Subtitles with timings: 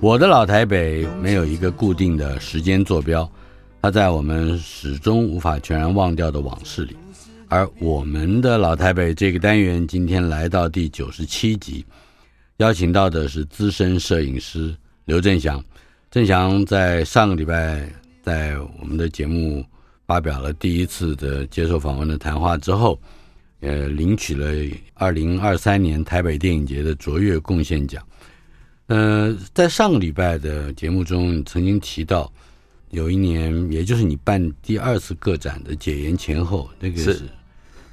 [0.00, 3.30] 我的老台北没有一个固定的时间坐标，
[3.80, 6.96] 它在我们始终无法全然忘掉的往事里。
[7.48, 11.84] 而我们的老台北这个单元今天来到第九十七集，
[12.56, 15.62] 邀请到的是资深摄影师刘振祥。
[16.10, 17.88] 振祥在上个礼拜
[18.22, 19.64] 在我们的节目
[20.04, 23.00] 发表了第一次的接受访问的谈话之后，
[23.60, 24.48] 呃，领取了
[24.94, 28.02] 二零二三年台北电影节的卓越贡献奖。
[28.90, 32.30] 呃，在上个礼拜的节目中，你曾经提到
[32.90, 37.22] 有一年，也就是你办第二次个展的解严前后，那个是，是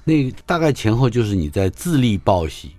[0.04, 2.72] 那个大概前后就是你在自力报喜，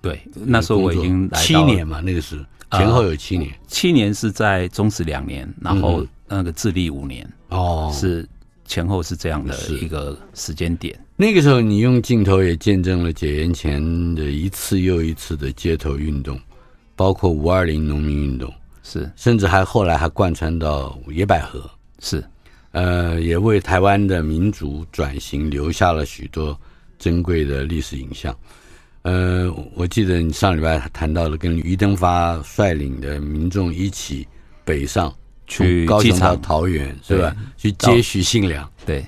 [0.00, 2.38] 对，那时候我已经来七年嘛，那个是
[2.70, 8.28] 前后有七年，呃、七年是在中时两年，然后那个自立五年，哦、嗯，是
[8.64, 10.96] 前后是这样的一个时间点。
[11.16, 13.82] 那个时候，你用镜头也见证了解严前
[14.14, 16.38] 的一次又一次的街头运动。
[16.96, 21.68] 包括五二零农民运动是，甚至还后来还贯穿到野百合
[22.00, 22.24] 是，
[22.72, 26.58] 呃，也为台湾的民族转型留下了许多
[26.98, 28.34] 珍贵的历史影像。
[29.02, 34.26] 呃，我记得你上礼拜谈到了跟于登发率领的民众一起
[34.64, 35.14] 北上
[35.46, 37.36] 去高雄到桃园是吧？
[37.56, 39.04] 去接徐信良对。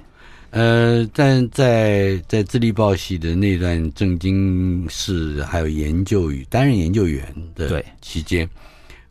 [0.56, 7.22] 呃，但在在智利报喜的那段政经事还有研究与担任研究员
[7.54, 8.48] 的期间，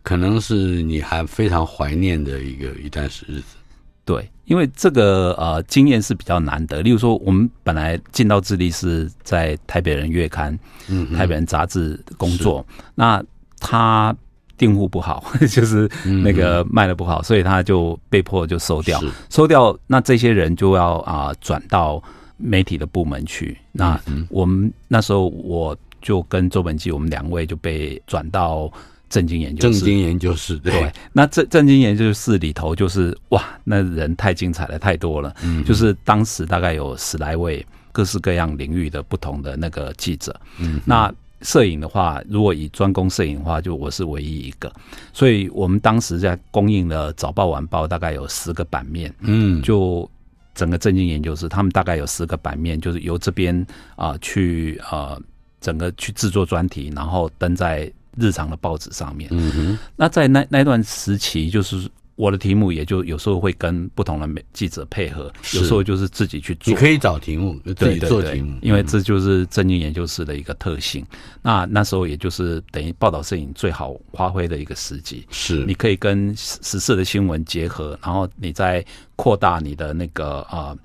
[0.01, 3.57] 可能是你还非常怀念的一个一段日子。
[4.06, 6.81] 对，因为这个呃经验是比较难得。
[6.81, 10.57] 例如说，我们本来进到智利是在台北人月刊、
[10.88, 13.23] 嗯、台北人杂志工作，那
[13.59, 14.16] 他。
[14.57, 15.89] 订户不好， 就是
[16.23, 19.77] 那个卖的不好，嗯，所以他就被迫就收掉，收掉。
[19.88, 22.01] 那这些人就要啊转到
[22.38, 23.57] 媒体的部门去。
[23.71, 23.99] 那
[24.29, 28.71] 我们那时候我就跟周本纪，我们两位就被转到
[29.09, 29.79] 正经研究室。
[29.79, 30.94] 正经研究室对，对。
[31.11, 35.35] 那正正经研究室里头就是哇，那人太精彩了，太多了。
[35.44, 40.33] 嗯，就是当时大概有十来位各式各样领域的不同的那个记者。
[40.59, 41.13] 嗯，那。
[41.41, 44.72] 摄影的话，如果以专攻摄影的话，就我是唯一一个，
[45.13, 50.09] 所以我们当时在供应了早报晚报，大概有十个版面，嗯，就
[50.53, 53.59] 整个政经研究室，他们大概有十个版面，就是由这边
[53.95, 55.22] 啊、呃、去啊、呃、
[55.59, 59.29] 整个去制作专题，然后登在日常的报纸上面。
[59.31, 61.90] 嗯哼，那在那那段时期，就是。
[62.15, 66.73] 我的题目也就有时候会跟不同的记者配合，有时候就是自己去做。
[66.73, 71.05] 你可以找题目，自己做题目，因为这就是政经研究室的一个特性。
[71.41, 75.25] 那那时候也就是等于报道摄影最好发挥的一个时机。
[75.29, 78.83] 是，你可以跟时事的新闻结合，然后你再
[79.17, 80.77] 扩大你的那个啊、呃，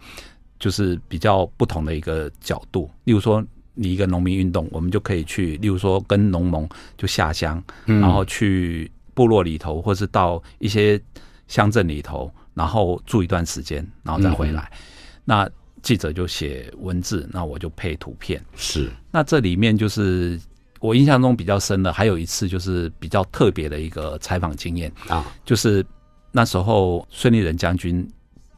[0.58, 2.90] 就是比较不同的一个角度。
[3.04, 3.40] 例如说，
[3.74, 6.68] 你一个农民运动，我们就可以去，例如说跟农盟
[6.98, 8.90] 就下乡，然后去。
[9.20, 10.98] 部落里头，或是到一些
[11.46, 14.62] 乡镇里头，然后住一段时间，然后再回来。
[14.72, 14.78] 嗯、
[15.26, 15.50] 那
[15.82, 18.42] 记者就写文字，那我就配图片。
[18.56, 20.40] 是，那这里面就是
[20.78, 25.84] 我印象中比较深的，还有一次就是比较特别的一个采访经验啊，就是
[26.32, 28.08] 那时候孙立人将军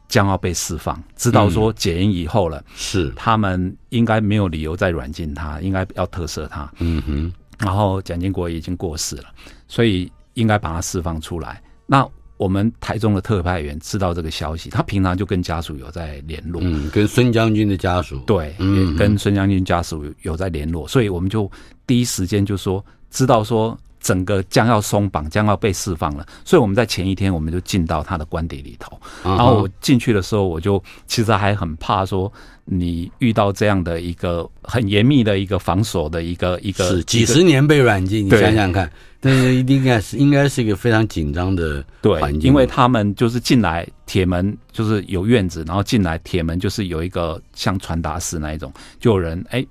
[0.07, 6.71] 将要被释放，知道说解严以后了，嗯、是他们应该没有理由再软禁他，应该要特赦他。
[6.79, 9.25] 嗯哼，然后蒋经国已经过世了，
[9.67, 10.09] 所以。
[10.33, 11.61] 应该把他释放出来。
[11.85, 12.07] 那
[12.37, 18.53] 我们台中的特派员知道这个消息，他平常就跟家属有在联络，嗯，跟孙将军的家属，对，
[18.97, 21.49] 跟孙将军家属有在联络，所以我们就
[21.85, 32.31] 第一时间就说知道说整个将要松绑，将要被释放了，所以我们在前一天我们就进到他的官邸里头，然后我进去的时候，我就其实还很怕说。
[32.65, 38.89] 你遇到这样的一个很严密的一个防守的一个一个是几十年被软禁，你想想看，
[39.19, 49.65] 那一定应该是应该是一个非常紧张的环境，对，因为他们就是进来铁门就是有院子，然后进来铁门就是有一个像传达室那一种，就有人哎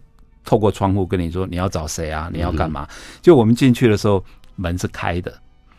[0.45, 2.89] 透过窗户跟你说你要找谁啊，你要干嘛？
[3.21, 4.25] 就我们进去的时候，
[4.57, 5.33] 门是开的，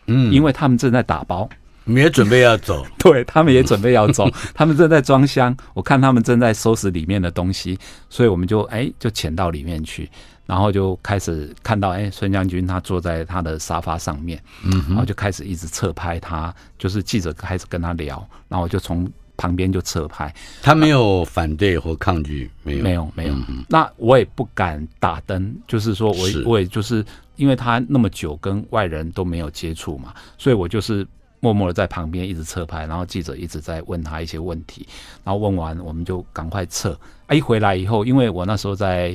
[0.06, 1.48] 嗯，因为他们正在打包。
[1.86, 7.78] 你也准备要走， 对，他们也准备要走，他们正在装箱，我看他们正在收拾里面的东西，
[8.08, 10.10] 所以我们就哎就潜到里面去，
[10.46, 23.34] 然后就开始看到哎孙将军他坐在他的沙发上面，嗯，然后就开始一直侧拍他，就是记者开始跟他聊，然后我就从旁边就侧拍，他没有反对或抗拒，没有没有没有，
[23.68, 27.04] 那我也不敢打灯，就是说我我也就是
[27.36, 31.06] 因为他那么久跟外人都没有接触嘛，所以我就是。
[31.40, 34.88] 默默的在旁边一直侧拍，然后记者一直在问他一些问题，
[35.22, 36.98] 然后问完我们就赶快撤。
[37.26, 39.14] 啊，一回来以后，因为我那时候在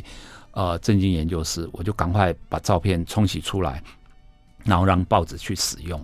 [0.52, 3.82] 呃正经研究室，我就赶快把照片冲洗出来，
[4.64, 6.00] 然后让报纸去使用。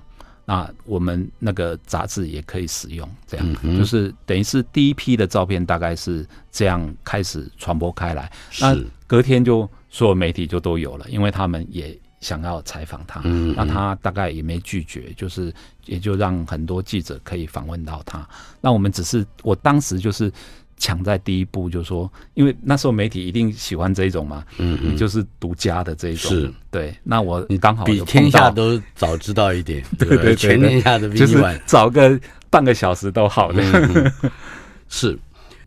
[0.46, 8.32] 那我们那个杂志也可以使用，这样、嗯、就是等于是第一批的照片，大概是这样开始传播开来。
[8.60, 8.78] 那
[9.08, 11.98] 隔天就所有媒体就都有了，因为他们也。
[12.22, 13.20] 想要采访他，
[13.56, 15.54] 那他大概也没拒绝，就是
[15.86, 18.28] 也就让很多记者可以访问到他。
[18.62, 20.32] 那我们只是，我当时就是
[20.78, 26.96] 抢在第一步，就是说，因为那时候媒体一定喜欢这一种嘛，嗯嗯，就是独家的这一种，是对。
[27.04, 32.20] 那我你刚好比天下都早知道一点， 对对，对，全天下的就是早个
[32.50, 33.64] 半个小时都好的。
[33.64, 34.12] 嗯、
[34.90, 35.18] 是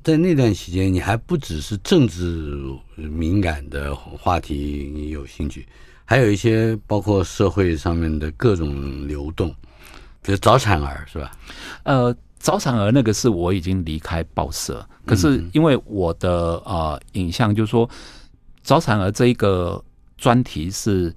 [0.02, 2.54] 在那段时间，你还不只是政治
[2.96, 5.66] 敏感的话题，你有兴趣。
[6.04, 9.54] 还有一些包括社会上面的各种流动，
[10.22, 11.32] 比如早产儿是吧？
[11.82, 17.88] 呃，早产儿那个是我已经离开报社，可是因为我的呃影像就是说，
[18.62, 19.82] 早产儿这一个
[20.16, 21.14] 专题是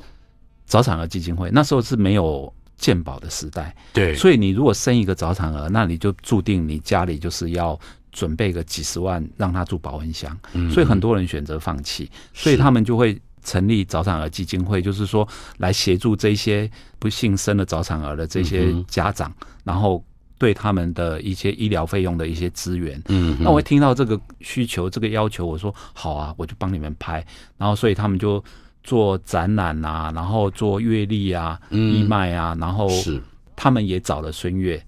[0.65, 7.79] 早产儿基金会，那时候是没有健保的时代，对，所以你如果生一个早产儿，那你就注定你家里就是要
[8.11, 10.35] 准备个几十万让他住保温箱，
[10.71, 13.19] 所以很多人选择放弃，所以他们就会。
[13.43, 15.27] 成立早产儿基金会，就是说
[15.57, 16.69] 来协助这些
[16.99, 20.05] 不幸生了早产儿的这些家长，嗯、然后
[20.41, 22.99] 对他们的一些医疗费用的一些资源。
[23.09, 27.23] 嗯，那我一听到这个需求、这个要求，我说好啊，我就帮你们拍。
[27.59, 28.43] 然后，所以他们就
[28.83, 33.21] 做展览啊，然后做阅历啊、义卖啊，然后是
[33.55, 34.83] 他们也找了孙悦。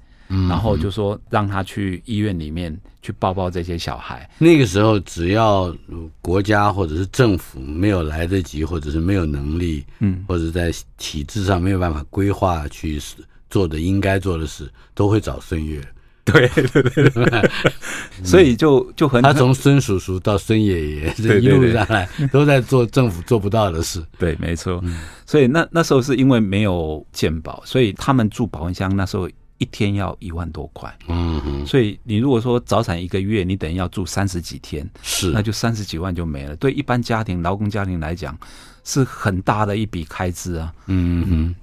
[0.50, 4.27] 然后就说让他去医院里面去抱抱这些小孩。
[4.39, 5.71] 那个时候，只要
[6.23, 13.00] 国家或者是政府没有来得及，或者是没有能力，嗯，或者在体制上没有办法规划去
[13.53, 15.79] 做的应该做的事，都会找孙悦。
[16.25, 17.51] 对对对对，
[18.25, 24.03] 所以就就很他从孙叔叔到孙爷爷这一路上来都在做政府做不到的事。
[24.17, 24.83] 对，没错。
[25.25, 29.29] 所以那那时候是因为没有健保，所以他们住保温箱那时候。
[29.59, 36.53] 一天要一万多块，嗯嗯，所以你如果说早产一个月，你等于要住三十几天，是，那就三十几万就没了。
[36.57, 38.38] 对一般家庭、劳工家庭来讲，
[38.83, 40.73] 是很大的一笔开支啊。
[40.88, 41.55] 嗯嗯。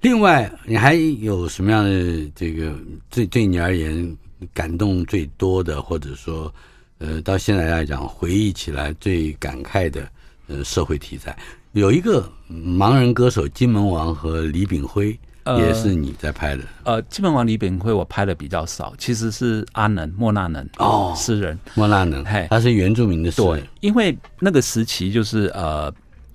[0.00, 2.74] 另外，你还有什么样的这个
[3.10, 4.16] 对对你而言
[4.52, 6.52] 感动最多的，或者说，
[6.98, 10.08] 呃，到现在来讲回忆起来最感慨的
[10.46, 11.36] 呃社会题材？
[11.72, 15.18] 有一个盲人歌手金门王和李炳辉。
[15.58, 16.62] 也是你在拍的。
[16.84, 23.52] 呃，呃，金门王李炳辉我拍的比较少，其实是阿能莫那能哦，诗人莫那能，嘿，他是原住民的诗人。
[23.54, 25.92] 对，因为那个时期就是呃，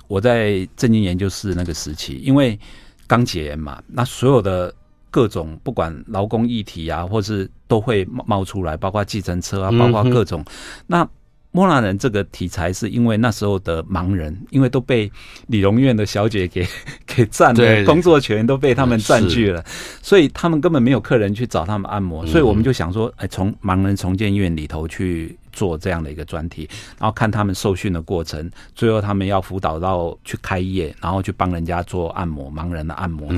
[0.08, 2.60] 我在正经研究室那个时期，因为
[3.08, 4.74] 刚解严嘛，那所有的
[5.12, 10.54] 各种不管劳工议题啊，或是都会冒出来，包括计程车啊，包括各种、嗯、
[10.88, 11.10] 那。
[11.52, 15.10] 莫那人这个题材是因为那时候的盲人，因为都被
[15.48, 16.68] 理容院的小姐给
[17.08, 19.64] 给占了，工作权都被他们占据了，
[20.02, 26.70] 所以他们根本没有客人去找他们按摩，所以我们就想说，哎，从盲人重建院里头去做这样的一个专题，
[27.00, 33.30] 然后看他们受训的过程，最后他们要辅导到去开业，然后去帮人家做按摩，盲人的按摩。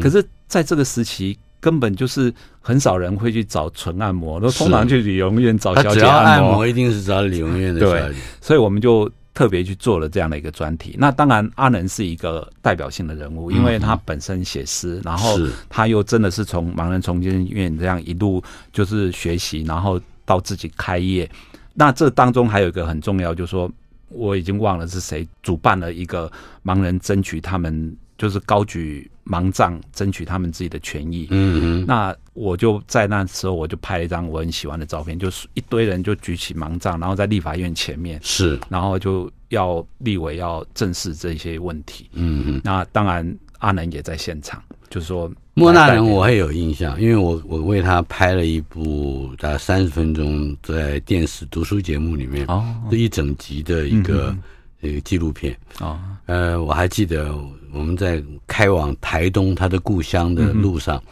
[0.00, 1.36] 可是在这个时期。
[1.64, 6.50] 根本就是很少人会去找纯按摩，都通常去理容院找小姐按摩。
[6.50, 8.12] 按摩一定是找理容院的小姐。
[8.12, 10.94] 对，所以我们就特别去做了这样的一个专题。
[10.98, 15.38] 那当然，阿能是一个代表性的人物，因为他本身写诗，然后
[15.70, 21.26] 他又真的是从盲人重建院这样一路就是学习，然后到自己开业。
[21.74, 23.70] 那这当中还有一个很重要，就是说
[24.08, 26.30] 我已经忘了是谁主办了一个
[26.64, 27.96] 盲人争取他们。
[28.16, 31.26] 就是高举盲杖，争取他们自己的权益。
[31.30, 42.08] 嗯嗯，那我就在那时候，我就拍了一张我很喜欢的照片，就是一堆人就举起盲杖，然后在立法院前面是，然后就要立委要正视这些问题。
[42.12, 44.62] 嗯嗯，那当然阿能也在现场，
[44.94, 54.36] 就是说莫纳人我会有印象，因为我我为他拍了一部大概三十分钟在电视读书节目里面哦，这一整集的一个。
[54.80, 57.34] 一个纪录片哦，呃，我还记得
[57.72, 61.02] 我们在开往台东他的故乡的路上，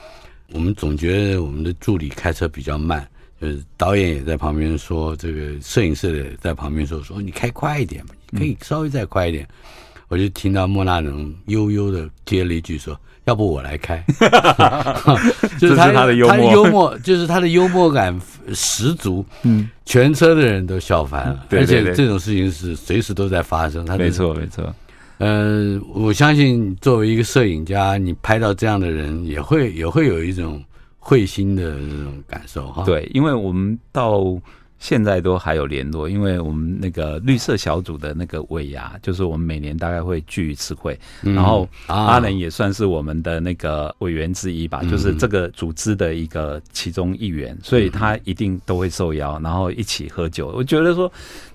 [0.49, 3.09] 嗯、我们总觉得我们的助理开车比较慢，
[3.41, 8.05] 就是导演也在旁边说，这个摄影师也在旁边说，说你开快一点，
[8.37, 9.45] 可以稍微再快一点。
[9.45, 12.95] 嗯、我就听到莫纳能悠悠的接了一句说。
[13.25, 14.05] 要不我来开，
[15.59, 18.19] 就是他的幽默，他的幽默就是他的幽默感
[18.53, 23.85] 十足，嗯，全车的人都笑翻了，而且这种事情是随时都在发生。
[23.85, 24.75] 他没错没错，
[25.19, 30.63] 嗯，我相信作为一个摄影家，你拍到这样的人，也会也会有一种
[30.99, 32.85] 会心的那种感受哈。
[32.85, 34.37] 对，因为我们到。
[34.83, 50.49] 现在都还有联络，因为我们那个绿色小组的那个尾牙，就是我们每年大概会聚一次会，嗯、然后阿能也算是我们的那个委员之一吧，嗯、就是这个组织的一个其中一员，所以他一定都会受邀，然后一起喝酒。
[50.49, 51.11] 我觉得说，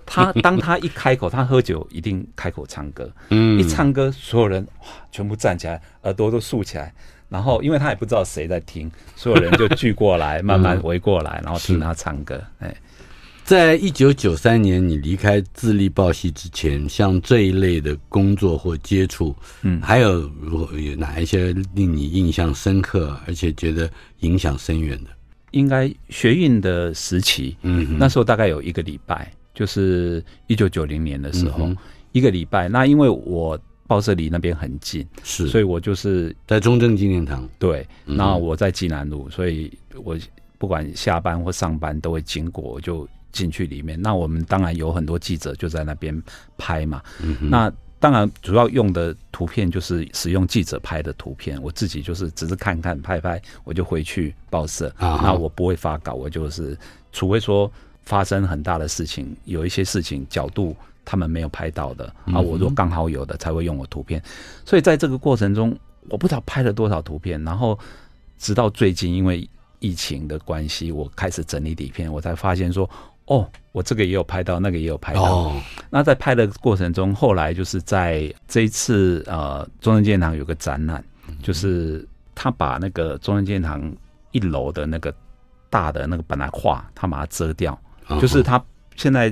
[0.06, 6.94] 他 当他一开口，他喝酒一定开口唱歌，嗯，一唱歌，所有人哇，全部站起来，耳朵都竖起来，
[7.28, 12.74] 然后因为他也不知道谁在听，所有人就聚过来， 慢慢围过来，然后听他唱歌，哎。
[13.48, 23.90] 在一九九三年你离开自立报系之前，像这一类的工作或接触，嗯，还有如果有哪一些令你印象深刻，而且觉得
[24.20, 25.10] 影响深远的？
[25.52, 31.78] 应该学运的时期，嗯，那时候大概有一个礼拜，就是一九九零年的时候，嗯、
[32.12, 32.68] 一个礼拜。
[32.68, 37.48] 那因为我报社离那边很近，是，所以我就是在中正纪念堂。
[37.58, 39.72] 对，那我在济南路，所以
[40.04, 40.18] 我
[40.58, 43.08] 不管下班或上班都会经过，我就。
[43.38, 46.24] 进去里面，那我们当然有很多记者就在那边
[46.58, 47.04] 拍嘛。
[47.22, 54.88] 嗯、那当然主要用的图片就是使用记者拍的图片，我自己就是只是看看拍拍，我就回去报社。
[54.98, 56.76] 啊、那我不会发稿，我就是
[57.12, 57.72] 除非说
[58.06, 60.76] 发生很大的事情，有一些事情角度
[61.06, 64.22] 他们没有拍到的，啊，我如果刚好有的才会用我图片。
[64.66, 65.78] 所以在这个过程中，
[66.10, 67.78] 我不知道拍了多少图片，然后
[68.40, 69.48] 直到最近因为
[69.80, 72.90] 疫情的关系，我开始整理底片，我才发现说。
[73.28, 75.22] 哦，我这个也有拍到，那个也有拍到。
[75.22, 83.94] 哦、那在拍的过程中，后来就是在这一次呃，中正纪念堂有个展览，嗯、就是他把那个中正纪念堂
[84.32, 85.14] 一楼的那个
[85.70, 88.64] 大的那个本来画，他把它遮掉，哦、就是他
[88.96, 89.30] 现在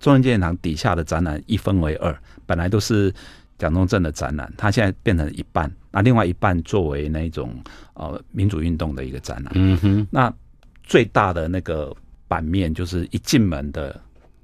[0.00, 2.12] 中正纪念堂底下的展览一分为二，
[2.46, 3.14] 本来都是
[3.58, 7.54] 蒋中正的展览，他现在变成一半，那另外一半作为那种
[7.94, 9.52] 呃民主运动的一个展览。
[9.54, 10.34] 嗯哼，那
[10.82, 11.94] 最大的那个。
[12.28, 14.00] 版面就是一进门的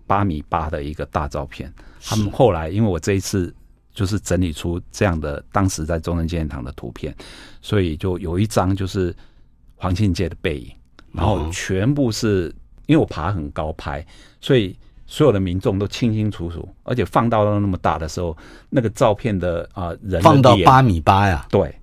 [0.07, 1.73] 八米八的一个大照片。
[2.03, 3.55] 他们后来因为我这一次
[3.95, 7.15] 就是整理出这样的当时在中正纪念堂的图片，
[7.61, 9.15] 所以就有一张就是
[9.77, 10.73] 黄庆介的背影，
[11.13, 12.55] 然后全部是
[12.87, 14.05] 因为我爬很高拍，
[14.41, 18.37] 所以所有的民众都清清楚楚，而且放到了那么大的时候，
[18.71, 21.75] 那个照片的啊人的放到八米八呀，对。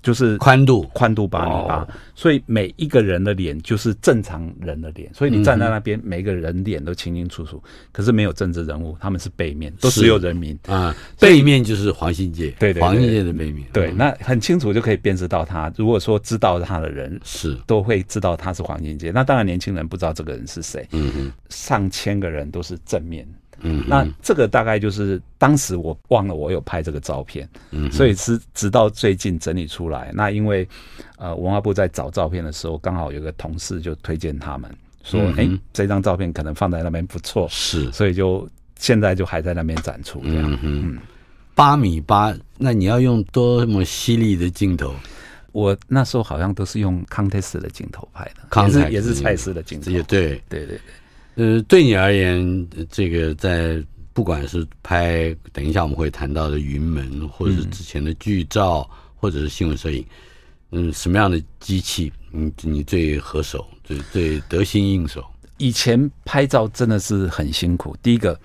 [0.00, 7.62] 就是宽度宽度八米八，所以每一个人的脸就是正常人的脸，所以你站在那边，每个人脸都清清楚楚。
[7.92, 10.94] 可是没有政治人物，他们是背面，都只有人民啊。
[11.18, 15.72] 背面就是黄信介，对对，黄信介的背面，对，那很清楚就可以辨识到他。
[15.76, 19.10] 如果说知道他的人是，都会知道他是黄信介。
[19.10, 20.86] 那当然年轻人不知道这个人是谁。
[20.92, 23.26] 嗯嗯，上千个人都是正面。
[23.60, 30.10] 嗯，那这个大概就是当时我忘了我有拍这个照片，嗯，所以是直到最近整理出来。
[30.14, 30.66] 那因为
[31.16, 34.70] 呃文化部在找照片的时候，刚好有个同事就推荐他们
[35.02, 40.52] 说，哎、这张照片可能放在那边不错，是，所以就现在就还在那边展出这样。
[40.52, 40.98] 嗯哼，
[41.54, 44.94] 八米八，那你要用多么犀利的镜头？
[45.52, 50.80] 我那时候好像都是用 Contax 的镜头拍的，康也是也是蔡司的镜头，也对，对对对。
[51.38, 53.80] 呃，对你而言，这个在
[54.12, 60.04] 不管是拍，等一下我们会谈到的云门，或者是之前的剧照，嗯、或者是新闻摄影，
[60.72, 65.24] 嗯，什么样的机器，你你最合手，最最得心应手？
[65.58, 68.36] 以前拍照真的是很辛苦，第一个，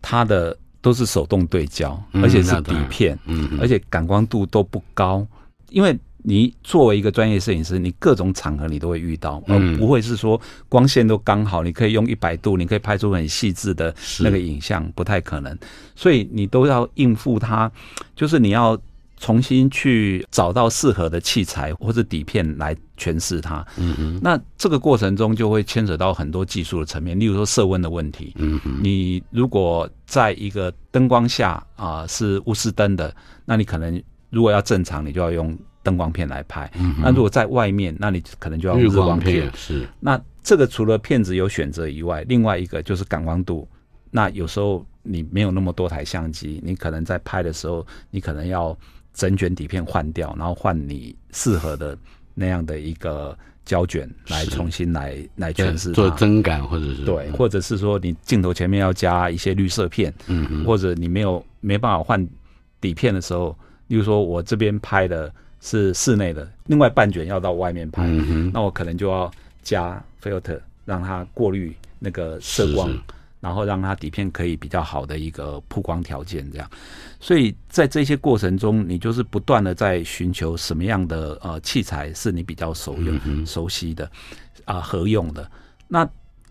[0.00, 5.26] 它的都是手动对焦，而且是底片，嗯，嗯而且感光度都不高，
[5.68, 5.94] 因为。
[6.24, 15.56] 你作为一个专业摄影师，你各种场合你都会遇到，而不会是说光线都刚好，你可以用一百度，你可以拍出很细致的那个影像，不太可能。
[15.94, 17.70] 所以你都要应付它，
[18.16, 18.76] 就是你要
[19.16, 23.64] 重新去找到适合的器材或者底片来诠释它。
[23.76, 24.20] 嗯嗯。
[24.20, 28.34] 那这个过程中就会牵扯到很多技术的层面，例如说色温的问题。
[28.36, 28.80] 嗯嗯。
[28.82, 35.56] 你如果在一个灯光下啊是钨丝灯的，那你可能如果要正常，你就要用。
[35.82, 39.40] 灯光片来拍，嗯、那如果在外面，那你可能就要日光片。
[39.40, 39.52] 光片。
[39.54, 43.66] 是，那这个除了片子有选择以外，另外一个就是感光度。
[44.10, 48.76] 那有时候你没有那么多台相机，你可能在拍的时候，你可能要
[49.12, 51.96] 整卷底片换掉，然后换你适合的
[52.34, 62.26] 那样的一个胶卷来重新来来诠释做增感，或者是对，或者是说你镜头前面要加一些绿色片，嗯，或者你没有没办法换
[62.80, 63.54] 底片的时候，
[63.88, 69.30] 例如说我这边拍的是室内的，另外半卷要到外面拍，嗯，那我可能就要
[69.62, 72.88] 加 filter 让它过滤那个色光。
[72.88, 73.00] 是是
[73.40, 76.68] 然后让它底片可以比较好的一个曝光条件，这样，
[77.20, 84.04] 所以在这些过程中，你就是不断的在寻求什么样的呃器材是你比较熟用、嗯、熟悉的
[84.64, 85.48] 啊、呃、合用的。
[85.86, 86.04] 那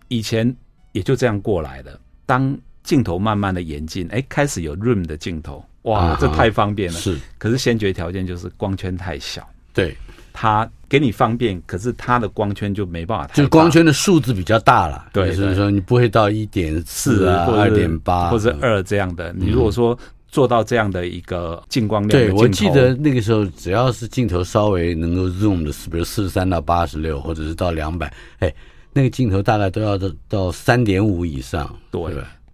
[0.08, 0.56] 以前
[0.92, 2.00] 也就这样过来的。
[2.24, 6.98] 当镜头慢慢的演进，哎，开始有 room 的镜头，哇，这太方便了。
[6.98, 9.46] 是，可是先决条件就是光圈太小。
[9.72, 9.96] 对。
[10.40, 15.08] 它给你方便，可是它的光圈就没办法就光圈的数字比较大了。
[15.12, 19.34] 对，所以说你不会到一点四啊，二点八，或者二这样的。
[19.36, 28.54] 你如果说做到这样的一个进光量，对，我记得那个时候，只要是镜头稍微能够 zoom 的，比如四十三到八十六，或者是到两百，哎，
[28.92, 32.00] 那个镜头大概都要到到三点五以上，对，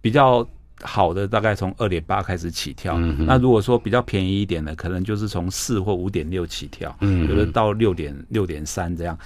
[0.01, 0.43] 比较。
[0.81, 2.95] 好的，大概从二点八开始起跳。
[2.97, 6.95] 嗯、那如果说比较便宜一点的，可能就是从四或五点六起跳。
[6.99, 9.17] 嗯，有的到六点六点三这样。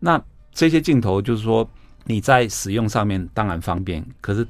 [0.00, 0.20] 那
[0.52, 1.68] 这些镜头就是说
[2.04, 4.46] 你在使用上面当然方便，可是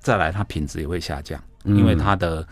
[0.00, 2.46] 再来它品质也会下降，嗯，因为它的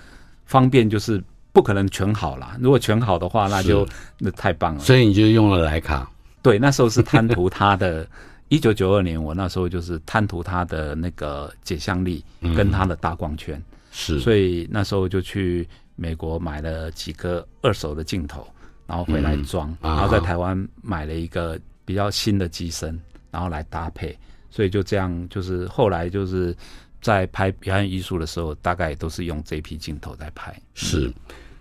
[0.47, 1.23] 方便就是
[1.53, 2.57] 不可能全好啦。
[2.61, 3.87] 如果全好的话，那就
[4.19, 4.81] 那太棒了。
[4.81, 6.09] 所以你就用了徕卡。
[6.43, 8.07] 对，那时候是贪图它的。
[8.53, 12.23] 一九九二年，我那时候就是贪图它的那个解像力
[12.55, 13.59] 跟它的大光圈，
[13.91, 15.67] 是，所以那时候就去
[15.97, 18.47] 美国买了几个二手的镜头，
[18.87, 24.15] 然后回来装，然后在台湾买了一个比较新的机身，然后来搭配，
[24.51, 26.55] 所以就这样，就是后来就是
[27.01, 30.55] 在拍表演艺术的时候，大概都是用这批镜头在拍。
[30.75, 31.11] 是，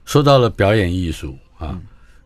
[0.03, 1.81] 说到了表演艺术啊。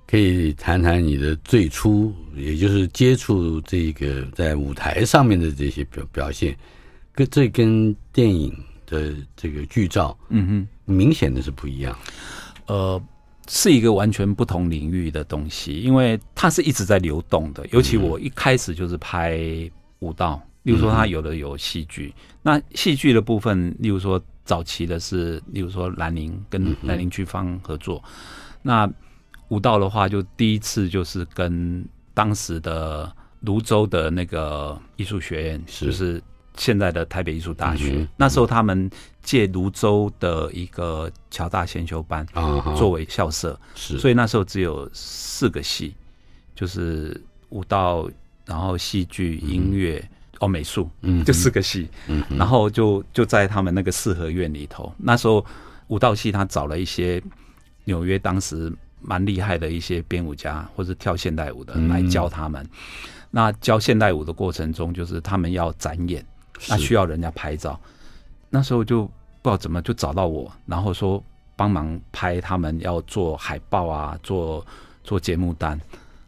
[0.08, 6.56] 可以谈谈你的最初，也就是接触这个在舞台上面的这些表表现，
[7.12, 11.98] 跟这跟电影的这个剧照，嗯哼，明显的是不一样。
[12.68, 13.02] 呃，
[13.48, 17.66] 是一个完全不同领域的东西，因为它是一直在流动的。
[17.72, 19.40] 尤其我一开始就是拍
[20.00, 22.14] 舞蹈，例如说它有的有戏剧，
[22.44, 28.04] 那戏剧的部分，例如说早期的是，例如说兰陵跟兰陵剧坊合作，
[28.62, 28.88] 那。
[29.50, 36.22] 舞蹈的话，就第一次就是跟当时的泸州的那个艺术学院，就是
[36.58, 38.08] 现在的台北艺术大学。
[38.18, 38.90] 那时候他们
[39.22, 42.26] 借泸州的一个侨大先修班
[42.76, 45.94] 作为校舍，所以那时候只有四个系，
[46.56, 48.10] 就是舞蹈，
[48.46, 50.04] 然后戏剧、音乐
[50.40, 51.88] 哦美术，嗯，就四个系。
[52.08, 55.46] 嗯然后就就在他们那个四合院里头，那时候
[55.90, 57.22] 舞蹈系他找了一些
[57.84, 58.74] 纽约当时。
[59.08, 62.68] 蛮厉害的一些编舞家，或者跳现代舞的来教他们。
[63.30, 66.26] 那教现代舞的过程中，就是他们要展演，
[66.68, 67.80] 那需要人家拍照。
[68.50, 69.04] 那时候就
[69.42, 71.24] 不知道怎么就找到我，然后说
[71.56, 74.66] 帮忙拍他们要做海报啊，做
[75.04, 75.80] 做节目单。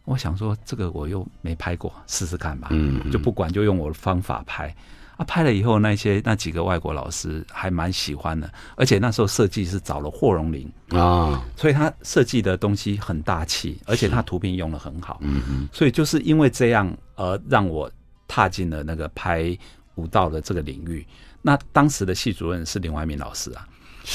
[0.04, 2.68] 我想说这个我又没拍过，试试看吧。
[2.70, 4.74] 嗯，就不管，就用我的方法拍。
[5.18, 17.90] 啊，拍了以后，那些那几个外国老师还蛮喜欢的，而且那时候设计是找了霍荣麟啊，所以他设计的东西很大气，而且他图片用的很好，嗯嗯，所以就是因为这样而让我
[18.28, 19.58] 踏进了那个拍
[19.96, 21.04] 舞蹈的这个领域。
[21.42, 23.66] 那当时的系主任是林怀民老师啊，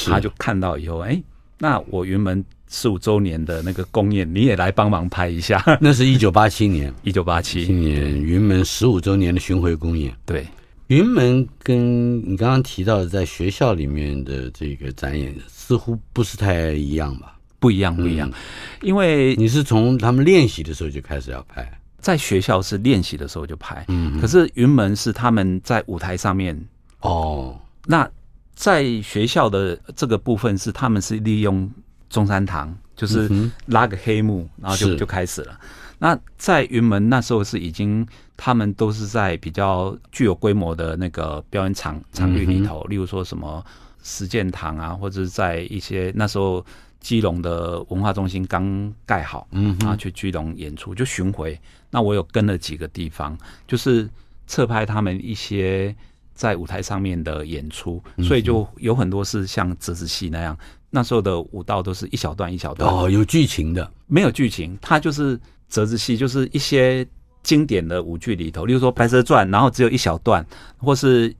[0.06, 1.24] 他就看到以后，哎、欸，
[1.58, 5.62] 那我云门十五周年的那个公演，你也来帮忙拍一下。
[5.82, 10.48] 那是一九八七年，一九八七年云门十五周年的巡回公演，对。
[10.88, 17.38] 云门跟你刚刚提到的在学校里面的这个展演，似乎不是太一样吧？
[17.60, 18.30] 不一样，不一样。
[18.30, 18.34] 嗯、
[18.82, 23.86] 因为你是从他们练习的时候就开始要拍，在学校是练习的时候就拍。
[23.88, 26.62] 嗯，可是云门是他们在舞台上面
[27.00, 27.58] 哦。
[27.86, 28.10] 那
[28.54, 31.72] 在学校的这个部分是他们是利用
[32.10, 33.30] 中山堂，就是
[33.68, 35.58] 拉个黑幕，然后就就开始了。
[36.04, 43.66] 那在云门那时候是已经，他们都是在比较具有规模的那个表演场场域里头，例如说什么
[44.04, 46.66] 实践堂啊，或者是在一些那时候
[47.00, 51.58] 基隆的文化中心刚盖好，嗯，然后去基隆演出就巡回。
[51.90, 54.10] 那我有跟了几个地方，就是
[54.46, 55.96] 侧拍他们一些
[56.34, 60.58] 在舞台上面的演出，所以就有很多是像折子戏那样，
[60.90, 65.40] 那时候的舞蹈都是一小段一小段哦，有剧情的，没有剧情，它就是。
[65.74, 67.04] 折子戏就是一些
[67.42, 70.46] 经典的舞剧里头，例如说《白蛇传》，然后只有一小段，
[70.78, 71.32] 或是《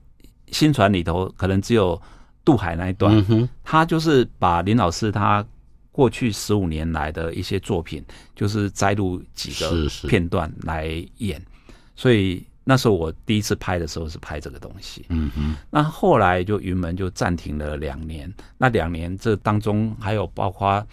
[0.48, 2.00] 新传》里头可能只有
[2.44, 5.46] 渡海那一段，他就是把林老师他
[5.92, 10.86] 过去十五年来的一些作品，就是摘录几个片段来
[11.18, 11.46] 演，是是，
[11.94, 15.06] 所以那时候我第一次拍的时候是拍这个东西。
[15.10, 20.84] 嗯哼，那后来就云门就暂停了两年，那两年这当中还有包括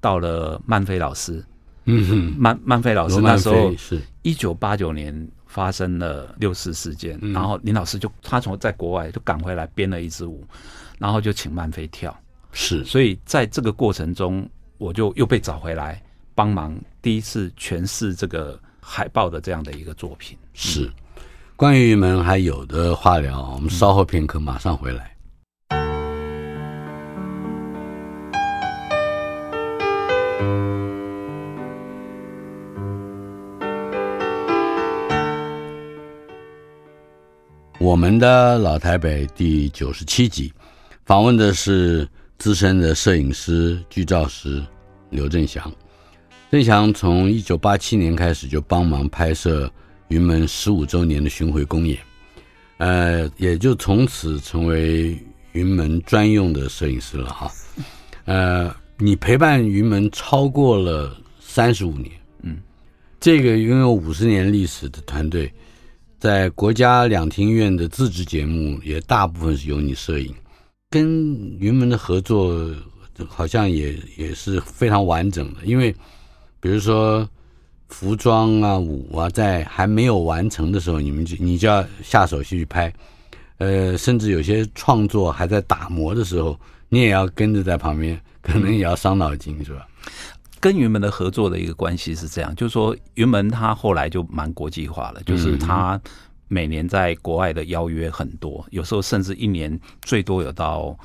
[0.00, 1.44] 到了曼飞老师，
[1.86, 5.28] 嗯哼，曼曼菲老师那时候是一九八九年。
[5.48, 10.44] 发生了六四事件，然后林老师就他从在国外就赶回来编了一支舞，
[10.98, 12.14] 然后就请曼菲跳，
[12.52, 14.46] 是，所以在这个过程中，
[14.76, 16.02] 我就又被找回来
[16.34, 20.36] 帮忙第一次诠释这个海报的这样的一个作品。
[20.52, 20.92] 是，
[21.54, 25.15] 关于云门还有的话聊，我们稍后片刻马上回来。
[37.86, 40.52] 我们的老台北第九十七集，
[41.04, 44.60] 访问的是资深的摄影师、剧照师
[45.08, 45.72] 刘振祥。
[46.50, 49.70] 振祥从一九八七年开始就帮忙拍摄
[50.08, 51.96] 云门十五周年的巡回公演，
[52.78, 55.16] 呃，也就从此成为
[55.52, 57.52] 云门专用的摄影师了哈。
[58.24, 62.10] 呃，你陪伴云门超过了三十五年，
[62.42, 62.56] 嗯，
[63.20, 65.48] 这个拥有五十年历史的团队。
[66.26, 70.34] 在国家两厅院的自制节目也大部分是由你摄影，
[70.90, 71.24] 跟
[71.60, 72.68] 云门的合作
[73.28, 75.60] 好像也也是非常完整的。
[75.62, 75.94] 因为
[76.58, 77.24] 比如说
[77.90, 82.92] 服装啊、舞啊，在还没有完成的时候，你们就你就要下手去拍，
[83.58, 86.58] 呃，甚至有些创作还在打磨的时候，
[86.88, 89.86] 你也要跟着在旁边，可能也要伤脑筋，是吧？
[90.60, 96.00] 跟云门的合作的一个关系是这样，就是说云门他后来就蛮国际化了，就是他
[96.48, 100.96] 每年在国外的邀约很多，有时候甚至一年最多有到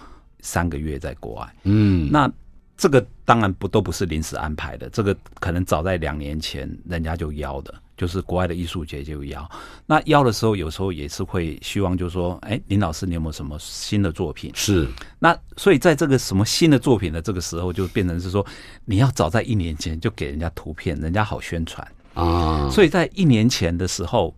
[0.41, 1.55] 三个月在国外。
[1.63, 2.31] 嗯，那
[2.77, 7.73] 这个当然不都不是临时安排的，这个可能早在两年前人家就邀的。
[8.01, 9.47] 就是国外的艺术节就邀，
[9.85, 14.51] 那邀的时候有时候也是会希望，就是说，哎，林老师，你有没有什么新的作品？
[14.55, 14.87] 是。
[15.19, 18.43] 那所以在这个什么新的作品的这个时候，就变成是说，
[18.85, 22.67] 你要早在一年前就给人家图片，人家好宣传啊。
[22.71, 24.35] 所以在一年前的时候。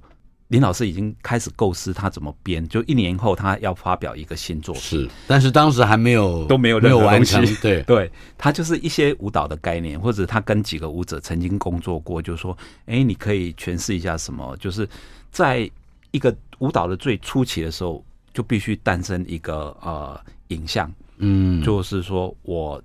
[0.53, 7.81] 林老师已经开始构思他怎么编，就一年后他要发表一个新作品，是，但是当时还没有都没有没有完成，对。
[7.89, 14.55] 对，他就是一些舞蹈的概念，或者他跟几个舞者曾经工作过，就是说，哎，你可以诠释一下什么？
[14.57, 14.87] 就是
[15.31, 15.67] 在
[16.11, 22.79] 一个舞蹈的最初期的时候，就必须诞生一个呃影像，嗯，就是说我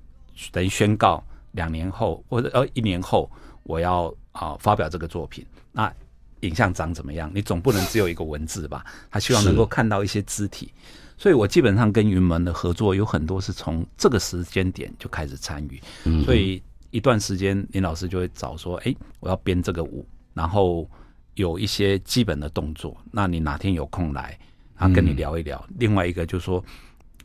[0.51, 3.31] 等于宣告两年后或者呃一年后
[3.65, 5.93] 我要啊、呃、发表这个作品，那。
[6.41, 7.31] 影像长怎么样？
[7.35, 8.85] 你总不能只有一个文字吧？
[9.11, 10.73] 他希望能够看到一些肢体，
[11.17, 15.81] 所以我基本上跟云门的合作有很多是从这个时间点就开始参与。
[16.25, 20.89] 所以一段时间林老师就会找说：“哎，我要编这个舞，然后
[21.35, 22.97] 有一些基本的动作。
[23.11, 24.39] 那你哪天有空来，
[24.77, 25.63] 啊，跟你聊一聊。
[25.79, 26.65] 另外一个就是说，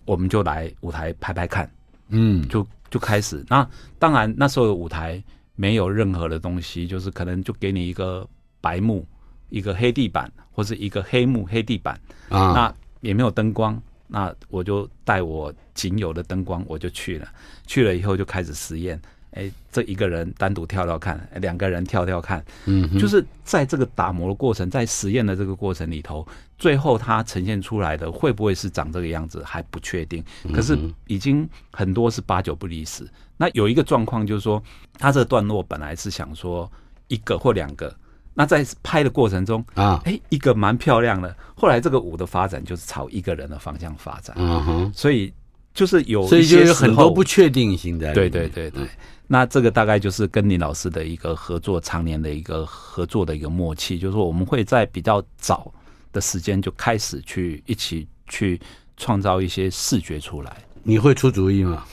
[0.05, 1.71] 我们就来舞台拍拍看。
[2.09, 3.45] 嗯，就就开始。
[3.47, 3.67] 那
[3.99, 5.23] 当然那时候的舞台
[5.55, 8.27] 没有任何的东西，就是可能就给你一个。
[8.63, 9.05] 白幕，
[9.49, 11.99] 一个黑地板，或是一个黑幕黑地板，
[12.29, 17.27] 啊，那也没有灯光，那我就带我仅有的灯光，我就去了。
[17.67, 18.97] 去了以后就开始实验，
[19.31, 26.25] 哎，这一个人单独跳跳看，两个人跳跳看，嗯，就是在这个打磨的过程，在实验的这个过程里头，
[26.57, 30.23] 最后它呈现出来的会不会是长这个样子还不确定，
[30.53, 33.05] 可是已经很多是八九不离十。
[33.35, 34.63] 那有一个状况就是说，
[34.97, 36.71] 他这个段落本来是想说
[37.09, 37.93] 一个或两个。
[38.33, 41.35] 那在拍的过程中啊，哎，一个蛮漂亮的。
[41.55, 45.31] 后来这个舞的发展就是朝一个人的方向发展，嗯哼，所以
[45.73, 48.13] 就是有，所以就有很多不确定性在。
[48.13, 48.87] 对对对对，
[49.27, 55.71] 那这个大概就是跟林老师的一个合作，常年的一个合作的一个默契，就是说我们会在比较早
[56.11, 58.59] 的时间就开始去一起去
[58.97, 60.57] 创造一些视觉出来。
[60.81, 61.85] 你会出主意吗？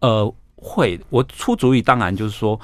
[0.00, 0.98] 呃，会。
[1.10, 2.58] 我出主意，当然就是说。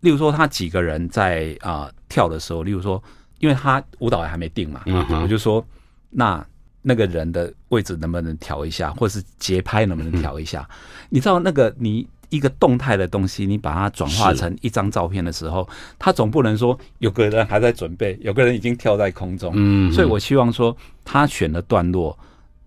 [0.00, 3.02] 例如说，他几个人在啊、呃、跳的时候，例如说，
[3.38, 5.64] 因为他舞蹈还没定嘛，嗯、我就说，
[6.10, 6.44] 那
[6.82, 10.66] 那个人的位置能不能调一下，或者是节拍能不能调一下？
[10.70, 10.74] 嗯、
[11.10, 15.68] 你知道，那个你一个动态的东西，你把它转化成一张照片的时候，
[15.98, 19.52] 他总不能说有个人还在准备，有个人已经跳在空中。
[19.54, 22.18] 嗯，所以我希望说，他选的段落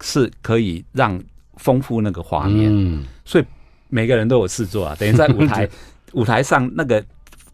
[0.02, 1.22] 是可以让
[1.58, 2.70] 丰富那个画面。
[2.72, 3.46] 嗯，所以
[3.90, 5.68] 每个人都有事做啊，等于在舞台
[6.14, 7.04] 舞台上那个。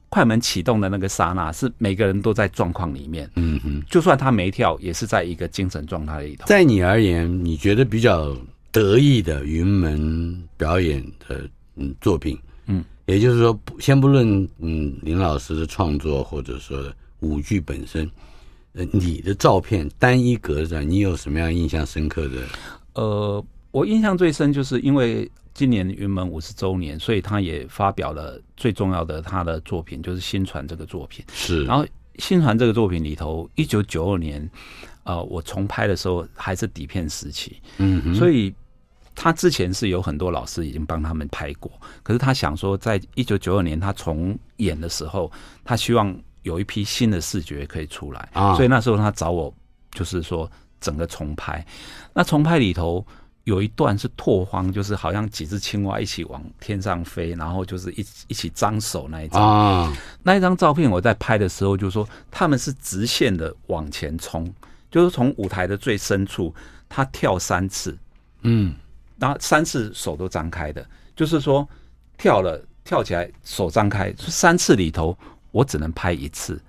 [0.10, 3.30] 快门启动的那个刹那，是每个人都在状况里面。
[3.36, 6.46] 嗯哼，就算他没跳，也是在一个精神状态里头。
[6.48, 8.36] 在你而言，你觉得比较
[8.72, 16.82] 得意的云门表演的嗯作品，嗯，也就是说，先不论嗯林老师的创作或者说
[17.20, 18.10] 舞剧本身，
[18.74, 22.36] 呃，你的照片单一格子，你有什么样印象深刻的？
[22.94, 31.26] 呃，我印象最深就是因为今年云门五十周年，所以他也发表了最重要的他的作品，就是《新传》这个作品。
[31.34, 31.84] 是，然后
[32.20, 34.48] 《新传》这个作品里头，一九九二年。
[35.04, 38.54] 呃，我重拍的时候还是底片时期，嗯，所以
[39.16, 41.72] 他之前是有很多老师已经帮他们拍过，
[42.04, 45.32] 可是他想说，在一九九二年他重演的时候，
[45.64, 49.54] 他希望有一批新的视觉可以出来，啊，所以那时候他找我，
[49.92, 51.66] 就是说整个重拍。
[52.14, 53.08] 那重拍里头
[53.48, 64.54] 有一段是拓荒，就是好像几只青蛙一起往天上飞，然后就是一一起张手那一张，啊，那一张照片我在拍的时候就说他们是直线的往前冲。
[64.92, 66.54] 就是从舞台的最深处，
[66.90, 67.98] 他跳三次，
[68.42, 68.76] 嗯，
[69.18, 71.68] 然后三次手都张开的，就是说
[72.18, 75.18] 跳了跳起来手张开，三次里头
[75.52, 76.60] 我只能拍一次，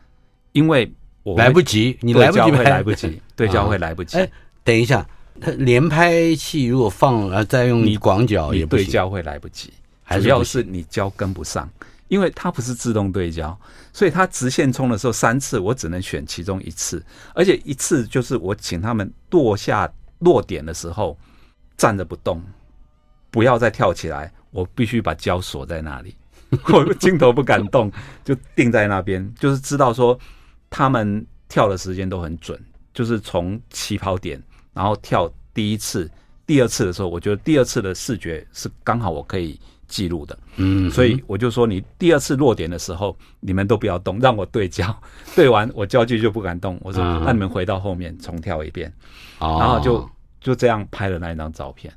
[0.53, 4.19] 因为我来不及，你来不及拍，来不及，对焦会来不及。
[4.19, 4.29] 哎，
[4.65, 5.07] 等一下，
[5.41, 9.73] 他连拍器如果放了再用你广角也不对焦会来不及，
[10.21, 11.69] 主要是你焦跟不上。
[12.09, 13.55] 因为它不是自动对焦，
[13.93, 19.87] 所以它直线冲的时候三次，我只能选其中一次，而且一次就是我请他们落下
[20.21, 21.15] 落点的时候
[21.77, 22.43] 站着不动，
[23.31, 26.17] 不要再跳起来，我必须把焦锁在那里，
[26.73, 27.93] 我镜头不敢动，
[28.25, 30.19] 就定在那边，就是知道说
[30.71, 32.59] 他们跳的时间都很准，
[32.95, 34.43] 就是从起跑点，
[34.79, 36.09] 然后跳第一次、
[36.47, 39.59] 第二次的时候，我觉得第二次的视觉是刚好我可以。
[39.89, 44.95] 记录的，嗯，所以我就说，你第二次落点的时候，你们都不要动，让我对焦，
[45.35, 46.79] 对完我焦距就不敢动。
[46.83, 48.93] 我说，那你们回到后面重跳一遍，
[49.39, 50.07] 然后就
[50.43, 51.91] 就这样拍了那一张照片。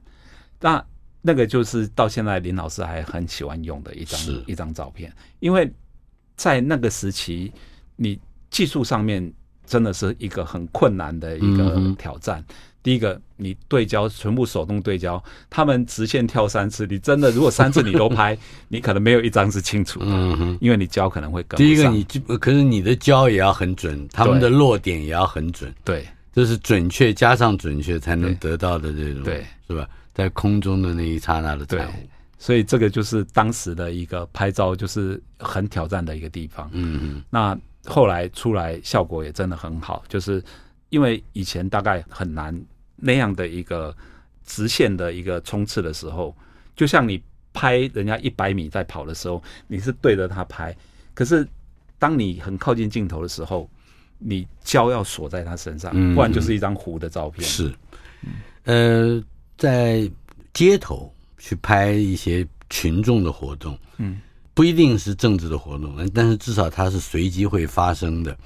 [0.62, 0.82] 那
[1.22, 4.18] 那个就是到现在林老师还很喜欢用的一张
[4.48, 5.70] 一张照片，因为
[6.38, 7.52] 在那个时期，
[7.98, 8.18] 你
[8.50, 9.34] 技术上面
[9.66, 12.42] 真的是一个很困难的一个挑战。
[12.84, 18.36] 第一个，你对焦全部手动对焦，他们直线跳三次，你真的如果三次你都拍，
[18.70, 21.66] 你可能没有一张是清楚的， 嗯哼，因为你焦可能会跟不上。
[21.66, 29.88] 第一个，你可是你的焦也要很准，他们的落点也要很准，对，这是准确加上准确才能得到的这种，对，是吧？
[30.14, 31.94] 在空中的那一刹那的彩虹，
[32.40, 37.24] 所以这个就是当时的一个拍照就是很挑战的一个地方，嗯嗯。
[37.30, 40.44] 那后来出来效果也真的很好，就是。
[40.92, 42.54] 因为以前大概很难
[43.02, 43.94] 那样的一个
[44.46, 46.34] 直线的一个冲刺的时候，
[46.76, 50.74] 就像你拍人家一百米在跑的时候，你是对着他拍，
[51.14, 51.46] 可是
[52.00, 53.70] 当你很靠近镜头的时候，
[54.18, 57.44] 你焦要锁在他身上，不然就是一张糊的照片。
[57.44, 57.74] 是，
[58.64, 59.22] 呃，
[59.58, 60.10] 在
[60.54, 64.22] 街头去拍一些群众的活动，嗯，
[64.54, 68.38] 不一定是政治的活动，但是至少它是随机会发生的。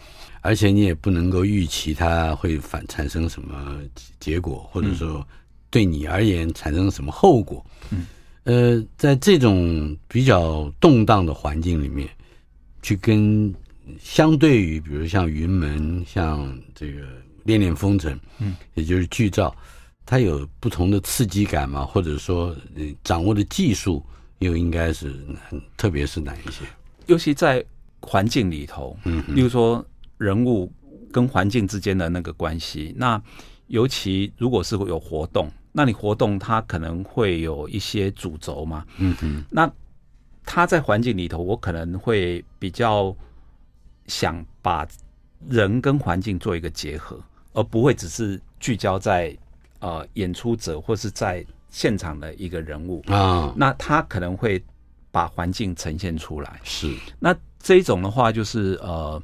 [0.42, 3.80] 而且你也不能够预期它会反产生什么
[4.20, 5.28] 结果，或者说
[5.72, 7.66] 对你而言产生什么后果。
[7.90, 8.06] 嗯，
[8.44, 12.08] 呃，在这种比较动荡的环境里面，
[12.84, 13.52] 去跟
[14.00, 17.02] 相对于比如像云门、像这个
[17.44, 19.56] 恋恋风尘，嗯，也就是剧照，
[20.06, 21.84] 它有不同的刺激感嘛？
[21.84, 22.56] 或者说，
[23.04, 24.06] 掌握的技术
[24.46, 25.14] 又应该是
[25.50, 26.64] 很特别是哪一些？
[27.08, 27.64] 尤其在
[28.02, 29.86] 环境里头，嗯，例如说。
[30.18, 30.72] 人物
[31.12, 33.22] 跟环境之间的那个关系，那
[33.68, 38.86] 尤其如果是有活动，那你活动它可能会有一些主轴嘛。
[38.98, 39.44] 嗯嗯。
[39.52, 39.70] 那
[40.46, 43.14] 他在环境里头，我可能会比较
[44.08, 44.88] 想把
[45.50, 47.20] 人跟环境做一个结合，
[47.52, 49.38] 而不会只是聚焦在
[49.80, 51.46] 呃演出者或是在
[51.76, 53.54] 现场的一个人物啊。
[53.58, 54.64] 那他可能会
[55.12, 56.62] 把环境呈现出来。
[56.64, 56.96] 是。
[57.20, 59.22] 那这一种的话，就是呃。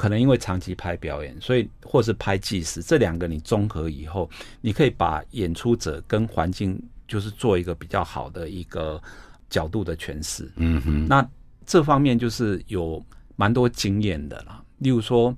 [0.00, 4.30] 可能因为长期拍表演，所以或是拍纪实，这两个你综合以后，
[4.62, 8.98] 你可以把演出者跟环境就是做一个比较好的一个
[9.50, 10.50] 角度的诠释。
[10.56, 11.28] 嗯哼，那
[11.66, 13.04] 这方面就是有
[13.36, 14.64] 蛮多经验的啦。
[14.78, 15.36] 例如说，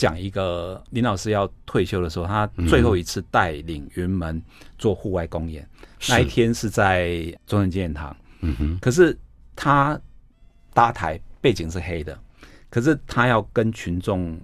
[0.00, 4.42] 讲一个林老师要退休的时候，他最后一次带领云门
[4.78, 8.16] 做户外公演，嗯，那一天是在中正纪念堂。
[8.40, 9.14] 嗯哼，可是
[9.54, 10.00] 他
[10.72, 12.18] 搭台背景是黑的。
[12.70, 14.40] 可是他要跟群众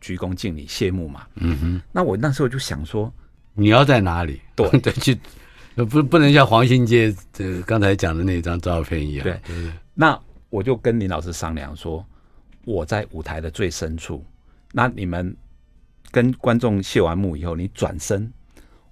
[0.00, 1.26] 鞠躬敬礼谢幕嘛？
[1.34, 1.82] 嗯哼。
[1.90, 3.12] 那我那时候就想说，
[3.52, 4.40] 你要在哪里？
[4.54, 5.18] 对 对，去
[5.74, 9.24] 不不能像黄兴街这刚才讲的那张照片一样。
[9.24, 9.72] 对对对。
[9.92, 10.16] 那
[10.50, 12.06] 我就跟林老师商量说，
[12.64, 14.24] 我在舞台的最深处，
[14.72, 15.36] 那你们
[16.10, 18.32] 跟观众谢完幕以后，你转身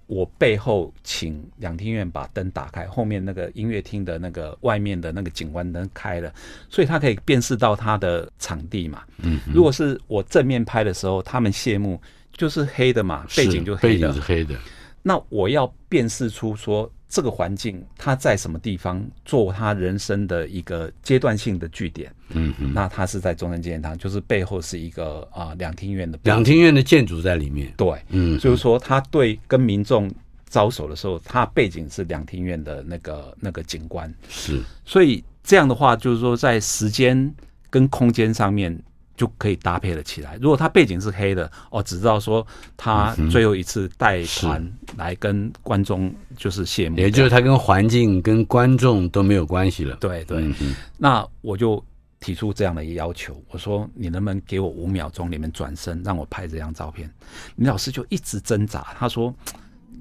[0.07, 6.33] 我背后请两厅院把灯打开，后面那个音乐厅的那个外面的那个景观灯开了，
[6.69, 9.03] 所以他可以辨识到他的场地嘛。
[9.19, 12.01] 嗯，如果是我正面拍的时候，他们谢幕
[12.33, 14.55] 就是黑的嘛，背景就黑的，背景是黑的。
[15.03, 22.13] 那我要辨识出说这个环境他在什么地方做他人生的一个阶段性的据点。
[22.29, 27.73] 嗯嗯，那他是在中山纪念堂，就是背后是一个啊两厅院的两厅院的建筑在里面。
[27.75, 30.09] 对，嗯，就是说他对跟民众
[30.47, 34.13] 招手的时候，他背景是两厅院的那个那个景观。
[34.29, 37.33] 是，所以这样的话，就是说在时间
[37.71, 38.79] 跟空间上面
[39.19, 40.39] 就可以搭配了起来。
[40.41, 49.97] 如果他背景是黑的，哦，只知道说他最后一次带团来跟观众就是谢幕，也就是他跟环境跟观众都没有关系了。
[49.97, 50.49] 对对，
[50.97, 51.83] 那我就。
[52.21, 57.09] 提出这样的一个要求，我说你能不能给我五秒钟，你们转身让我拍这张照片？
[57.55, 59.33] 李老师就一直挣扎，他说：“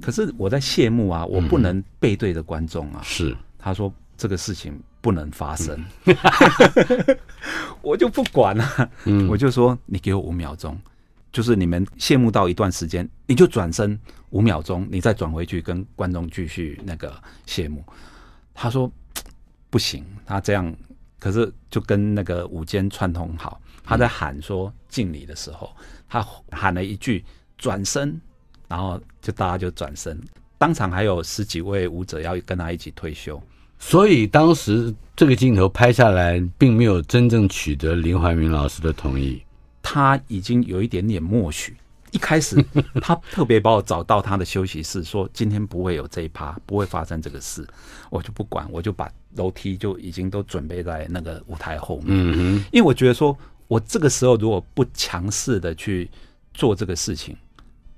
[0.03, 5.83] 可是我在谢幕啊，我不能背对着观众啊。”是，他说这个事情不能发生，
[7.83, 8.91] 我就不管了，
[9.29, 10.79] 我就说你给我五秒钟，
[11.33, 13.99] 就是你们谢幕到一段时间，你就转身
[14.31, 17.85] 五秒钟，你再转回去跟观众继续那个谢幕。
[18.55, 18.91] 他说
[19.71, 20.75] 不行，他这样。
[21.21, 25.75] 可是就跟那个舞监串通好，他在喊说敬礼的时候，
[26.09, 27.25] 他喊了一句
[27.57, 28.21] 转身，
[28.69, 30.17] 然后就大家就转身，
[30.59, 33.43] 当场还有十几位舞者要跟他一起退休，
[33.79, 39.43] 所以当时这个镜头拍下来，并没有真正取得林怀民老师的同意，
[39.83, 41.77] 他已经有一点点默许。
[42.11, 42.57] 一开始，
[43.03, 47.67] 他特别把我找到他的休息室，说今天不会有这一趴，不会发生这个事，
[48.09, 52.07] 我就不管，我就把楼梯就已经都准备在那个舞台后面。
[52.09, 53.37] 嗯哼，因为我觉得说，
[53.67, 56.11] 我这个时候如果不强势的去
[56.55, 57.37] 做这个事情，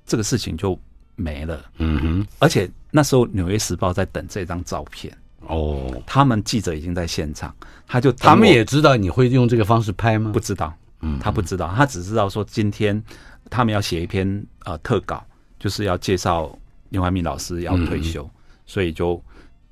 [0.05, 0.77] 这个事情就
[1.14, 1.64] 没了。
[1.79, 5.16] 嗯哼，而且那时候《纽约时报》在等这张照片。
[5.40, 7.55] 哦，他们记者已经在现场，
[7.87, 10.31] 他就他们也知道你会用这个方式拍吗？
[10.33, 13.03] 不知道，嗯，他不知道，他只知道说今天。
[13.48, 15.24] 他们要写一篇呃特稿，
[15.59, 16.57] 就是要介绍
[16.90, 18.31] 刘怀民老师要退休，嗯、
[18.64, 19.20] 所以就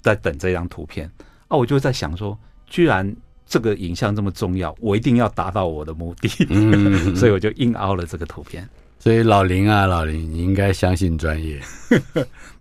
[0.01, 1.09] 在等这张图片
[1.47, 1.57] 啊。
[1.57, 3.15] 我就在想说，居然
[3.47, 8.69] 这个影像这么重要，我一定要达到我的目的，嗯、 所以我就硬凹了这个图片。
[8.99, 11.63] 所以老林啊，老林，你应该相信专业。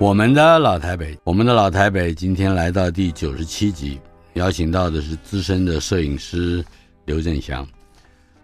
[0.00, 3.98] 我们的老台北，我们的老台北，今天来到第九十七集，
[4.34, 6.64] 邀请到的是资深的摄影师
[7.04, 7.66] 刘振祥。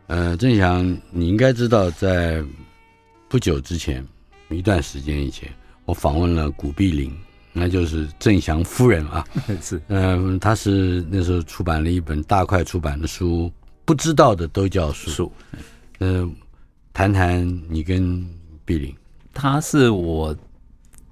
[0.08, 2.42] 呃，振祥，你应该知道，在
[3.28, 4.04] 不久之前，
[4.50, 5.48] 一段时间以前，
[5.84, 7.16] 我访问了古碧玲，
[7.52, 9.24] 那就是振祥夫人啊。
[9.62, 13.46] 是，嗯、呃，他是那时候出版了一本大块出版的书，
[13.84, 15.08] 《不知道的都叫树》。
[15.14, 15.32] 树，
[16.00, 16.28] 呃，
[16.92, 18.26] 谈谈你跟
[18.64, 18.92] 碧玲。
[19.32, 20.36] 她是我。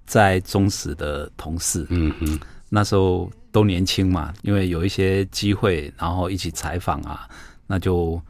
[0.07, 2.39] 在中时的同事，嗯嗯，
[2.69, 7.29] 那时候都年轻嘛，因为有一些机会，然后一起采访啊，
[7.67, 8.21] 那就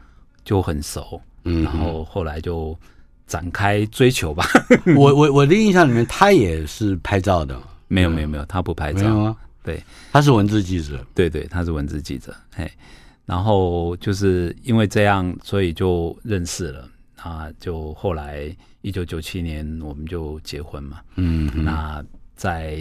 [0.43, 2.77] 就很熟，嗯，然后后来就
[3.27, 4.45] 展开追求吧。
[4.95, 9.35] 我我我的印象里面，他也是拍照的，没有没有没有，他不拍照，啊？
[9.63, 9.81] 对，
[10.11, 12.69] 他是文字记者，对对，他是文字记者，嘿，
[13.25, 16.87] 然后就是因为这样，所以就认识了。
[17.23, 22.03] 啊，就后来一九九七年我们就结婚嘛，嗯，那
[22.35, 22.77] 在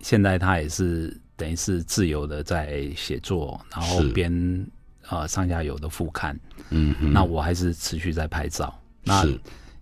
[0.00, 4.30] 现在他也是等于是自由的在写作，然后编
[5.08, 6.38] 呃上下游的副刊，
[6.68, 8.78] 嗯，那我还是持续在拍照。
[9.02, 9.26] 那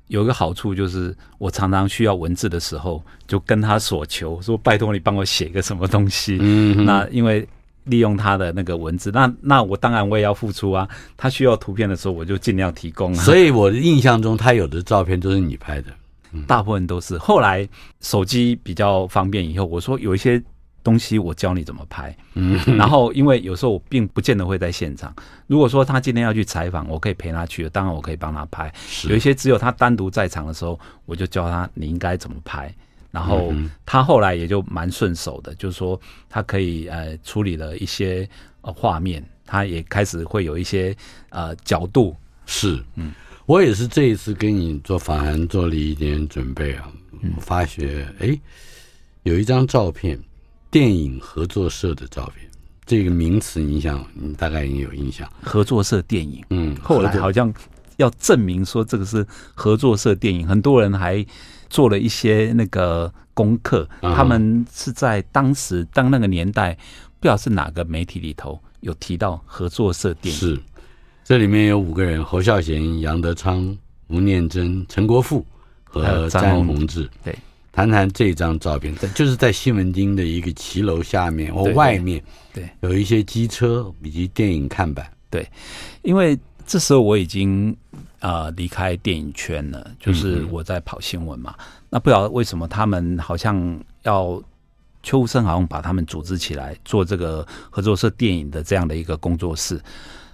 [0.07, 7.47] 有一个好处就是我常常需要文字的时候，就跟他索求说拜托你帮我写个什么东西，嗯，那因为。
[7.89, 10.89] 利用他的那个文字，那那我当然我也要付出啊。
[11.17, 13.23] 他需要图片的时候，我就尽量提供啊。
[13.23, 15.89] 所以我的印象中，他有的照片都是你拍的，
[16.33, 17.19] 嗯、大部分都是。
[17.19, 17.69] 后来
[18.01, 20.43] 手机比较方便以后，我说有一些
[20.85, 22.17] 东西我教你怎么拍。
[22.35, 25.15] 嗯，然后因为有时候我并不见得会在现场。
[25.47, 28.73] 如果说他今天要去采访，我可以陪他去，当然我可以帮他拍。
[29.09, 32.73] 有一些只有他单独在场的时候，我就教他你应该怎么拍。
[33.11, 33.55] 然后
[33.87, 35.99] 他后来也就蛮顺手的，就是说
[36.29, 38.29] 他可以呃处理了一些
[38.61, 40.95] 呃画面，他也开始会有一些
[41.31, 42.15] 呃角度。
[42.45, 43.13] 是，嗯，
[43.47, 46.93] 我也是这一次跟你做访谈做了一点准备啊，
[47.35, 48.39] 我发觉哎，
[49.23, 50.19] 有一张照片，
[50.71, 52.47] 电影合作社的照片，
[52.85, 55.27] 这个名词你想，你大概也有印象。
[55.43, 57.53] 合作社电影，嗯，后来好像
[57.97, 61.25] 要证明说这个是合作社电影，很多人还。
[61.69, 66.77] 做了一些那个功课，他们是在当时当那个年代
[67.21, 70.41] 不晓得是哪个媒体里头有提到合作社电影。
[70.41, 70.61] 是，
[71.25, 73.77] 这里面有五个人：侯孝贤、杨德昌、
[74.09, 75.45] 吴念真、陈国富
[75.85, 77.09] 和张宏志。
[77.23, 77.37] 对，
[77.73, 85.09] 谈谈这张照片，在就是在西门町的一个骑楼下面或外面，对，有一些机车以及电影看板。
[85.31, 85.47] 对，
[86.03, 87.77] 因为这时候我已经
[88.21, 91.55] 呃离开电影圈了，就是我在跑新闻嘛。
[91.59, 94.43] 嗯、那不知道为什么他们好像要。
[95.01, 99.81] 邱生好像把他们组织起来做这个合作社电影的这样的一个工作室，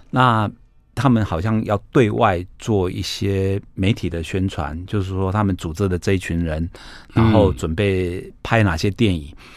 [0.09, 0.51] 那
[0.95, 6.67] 他们好像要对外做一些媒体的宣传，就是说他们组织的这一群人，
[7.13, 9.31] 然后准备拍哪些电影。
[9.37, 9.53] 嗯、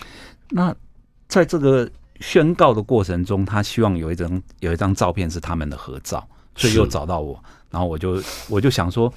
[0.51, 0.77] 那
[1.27, 6.29] 在这个宣告的过程中，他希望有一张有一张照片是他们的合照，
[6.59, 9.11] 所以又找到我，然后我就我就想说。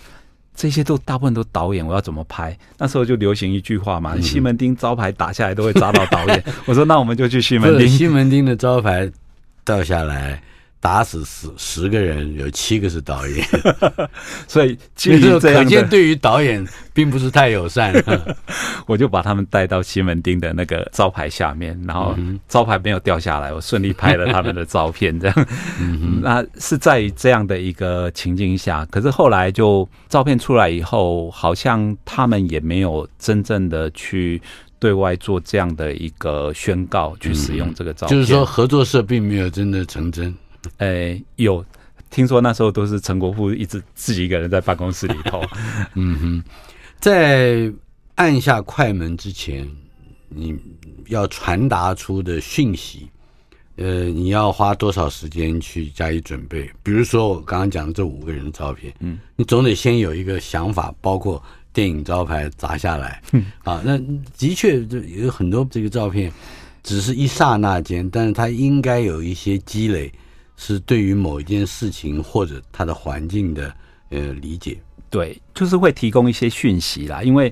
[0.53, 2.55] 这些都大部分都导演，我要怎么拍？
[2.77, 6.43] 那时候就流行一句话嘛，嗯、西门町招牌打下来都会砸到导演。
[6.67, 7.87] 我说那我们就去西门町。
[7.87, 9.09] 西门町的招牌
[9.63, 10.43] 倒下来。
[10.81, 13.45] 打死十十个人，有七个是导演，
[14.49, 17.93] 所以 其实可见对于导演并不是太友善。
[18.87, 22.15] 我就把他们带到西门町的那个招牌下面，然后
[22.49, 25.17] 招牌没有掉下来，我顺利拍了他们的照片。
[25.19, 25.47] 这样，
[26.21, 28.83] 那是在这样的一个情境下。
[28.87, 34.41] 可是后来就照片出来以后，好像他们也没有真正的去
[34.79, 38.17] 对外做这样的一个宣告，去使用这个照片。
[38.17, 40.35] 就是说，合作社并没有真的成真。
[40.77, 41.65] 哎、欸，有
[42.09, 45.41] 听说那时候都是陈国富一直自己一个人在办公室里头。
[45.95, 46.43] 嗯哼，
[46.99, 47.71] 在
[48.15, 49.67] 按下快门之前，
[50.29, 50.55] 你
[51.07, 53.09] 要传达出的讯息，
[53.77, 56.69] 呃，你要花多少时间去加以准备？
[56.83, 61.41] 比如说我刚刚讲的这五个人的照片，嗯，你总得先有一个想法，包括
[61.73, 63.97] 电影招牌砸下来，嗯，啊，那
[64.37, 64.81] 的确
[65.15, 66.31] 有很多这个照片，
[66.83, 70.11] 只是一刹那间，但是它应该有一些积累。
[70.63, 73.73] 是对于某一件事情或者它的环境的
[74.09, 77.23] 呃理解，对，就是会提供一些讯息啦。
[77.23, 77.51] 因为，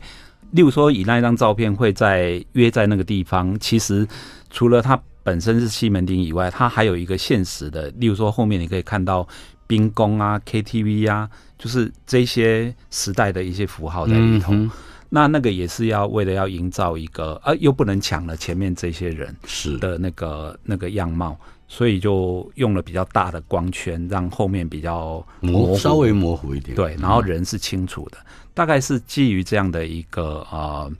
[0.51, 4.07] 例如说，以那一张照片会在约在那个地方，其实
[4.51, 7.89] 除了它本身是西门町以外，它还有一个现实的。
[7.97, 9.27] 例如说，后面你可以看到
[9.65, 14.53] 兵工啊、KTV 啊，就是这些时代的一些符号在里头。
[14.53, 14.69] 嗯、
[15.09, 21.37] 那那个也是要为了要营造一个，呃，又不能抢了前面这些人是的那个那个样貌。
[21.71, 26.75] 所以就用了比较大的光圈，让后面比较模糊，稍微模糊一点。
[26.75, 30.91] 对，然后人是清楚的，嗯、大概是基于这样的一个呃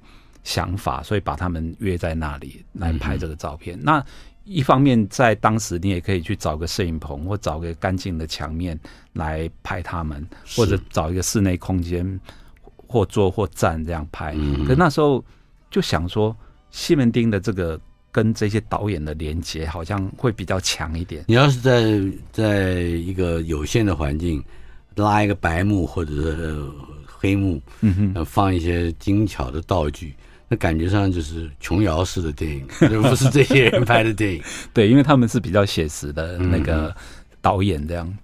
[0.44, 3.76] 想法，所以把他们约在那里来拍这个照片。
[3.80, 4.06] 嗯、那
[4.44, 8.80] 一方面，在当时你也可以去找个摄影棚，或找个干净的墙面
[9.14, 10.24] 来拍他们，
[10.56, 12.20] 或者找一个室内空间，
[12.90, 14.34] 或坐或站这样拍。
[14.36, 15.24] 嗯、可那时候
[15.72, 16.36] 就想说，
[16.72, 17.80] 西门町的这个。
[18.12, 21.24] 跟这些导演的连接好像会比较强一点。
[21.28, 24.44] 你要是在在一个有限的环境，
[24.96, 26.60] 拉一个白幕或者是
[27.06, 30.16] 黑幕，嗯哼，放一些精巧的道具，
[30.48, 34.42] 那感觉上就是琼瑶式的电影， 而不是这些人拍的电影。
[34.74, 36.94] 对，因为他们是比较写实的那个
[37.42, 38.08] 导演这样。
[38.08, 38.18] 嗯、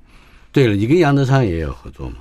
[0.51, 2.15] 对了，你跟杨德昌也有合作吗？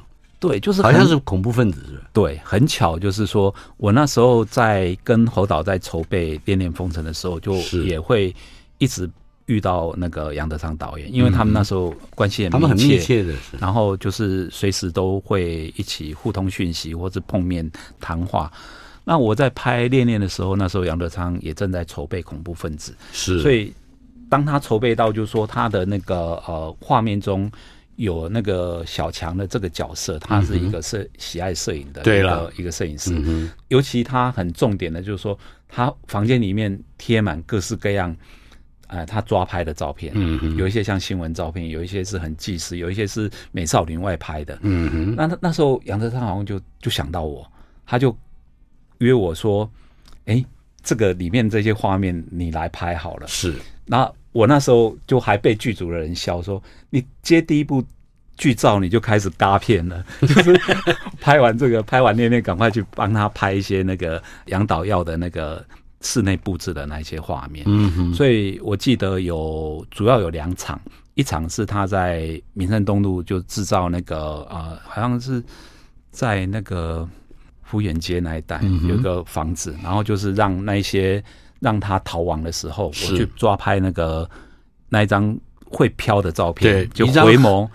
[0.47, 2.11] 对，就是好像是恐怖分子是吧？
[2.13, 8.35] 对，很巧，就是说我那时候在跟侯导在筹备《恋恋风尘》的时候，就也会
[8.77, 9.09] 一直
[9.47, 17.69] 遇到那个杨德昌导演，因为他们那时候关系很密切，他们很密切的，然后就是随时都会一起互通讯息或者碰面
[17.99, 18.53] 谈话。
[19.03, 23.73] 那我在拍《恋恋》的时候，那时候杨德昌也正在筹备恐怖分子，是，所以
[24.29, 27.51] 当他筹备到，就是说他的那个呃画面中。
[27.97, 33.15] 有那个小强的这个角色，他是一个摄喜爱摄影的一个一个摄影师。
[33.69, 35.39] 尤其他很重点的就是说，
[35.69, 38.17] 他房间里面贴满各式各样，
[38.89, 40.13] 呃，他抓拍的照片。
[40.57, 44.59] 有一些像新闻照片，有一些是很纪实，有一些是美少女外拍的。
[44.63, 45.15] 嗯哼。
[45.17, 47.47] 那那时候杨德昌好像就就想到我，
[47.87, 48.17] 他就
[48.99, 49.71] 约我说
[50.27, 50.45] ：“哎，
[50.83, 53.55] 这个里面这些画面你来拍好了。”是。
[53.87, 56.61] 那我那时候就还被剧组的人笑说
[56.91, 57.83] ：“你接第一部
[58.37, 60.53] 剧照你就开始搭片了， 就是
[61.21, 65.65] 拍完这个拍完那那，赶快去帮他拍一些那个杨导要的那个
[66.01, 68.13] 室内布置的那些画面。”嗯哼。
[68.13, 70.81] 所以我记得有主要有两场，
[71.15, 75.41] 一场是他在民生东路就制造那个呃，好像是
[76.11, 77.09] 在那个
[77.63, 81.23] 福远街那一带有一个房子，然后就是让那些。
[81.61, 84.29] 让他逃亡的时候，我去抓拍那个
[84.89, 87.69] 那一张会飘的照片，对，就回眸，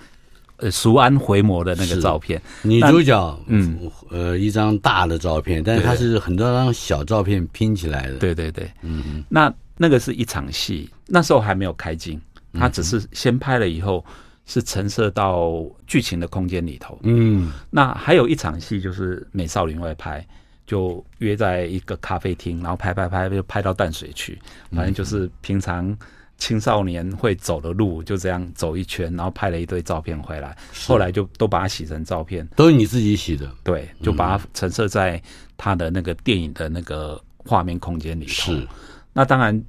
[0.58, 2.42] 呃，熟安回眸的那个照片。
[2.62, 8.18] 女主角，嗯，呃，一张大的照片，但是它是很多张小照片拼起来的。
[8.18, 10.90] 对对对，嗯，那那个是一场戏。
[11.08, 12.22] 那时候还没有开镜，
[12.54, 14.06] 他只是先拍了以后
[14.46, 17.00] 是陈设到剧情的空间里头。
[17.04, 20.26] 嗯，那还有一场戏就是美少女外拍，
[20.70, 24.40] 就约在一个咖啡厅，然后拍拍拍就拍到淡水去，
[24.72, 25.98] 反正就是平常。
[26.42, 30.58] 青少年会走的路就这样走一圈，然后拍了一堆照片回来，
[30.88, 33.52] 后来就都把它洗成照片，都是你自己洗的？
[33.62, 35.22] 对，就把它陈设在
[35.58, 38.32] 他的那个电影的那个画面空间里头。
[38.32, 38.66] 是，
[39.12, 39.62] 那当然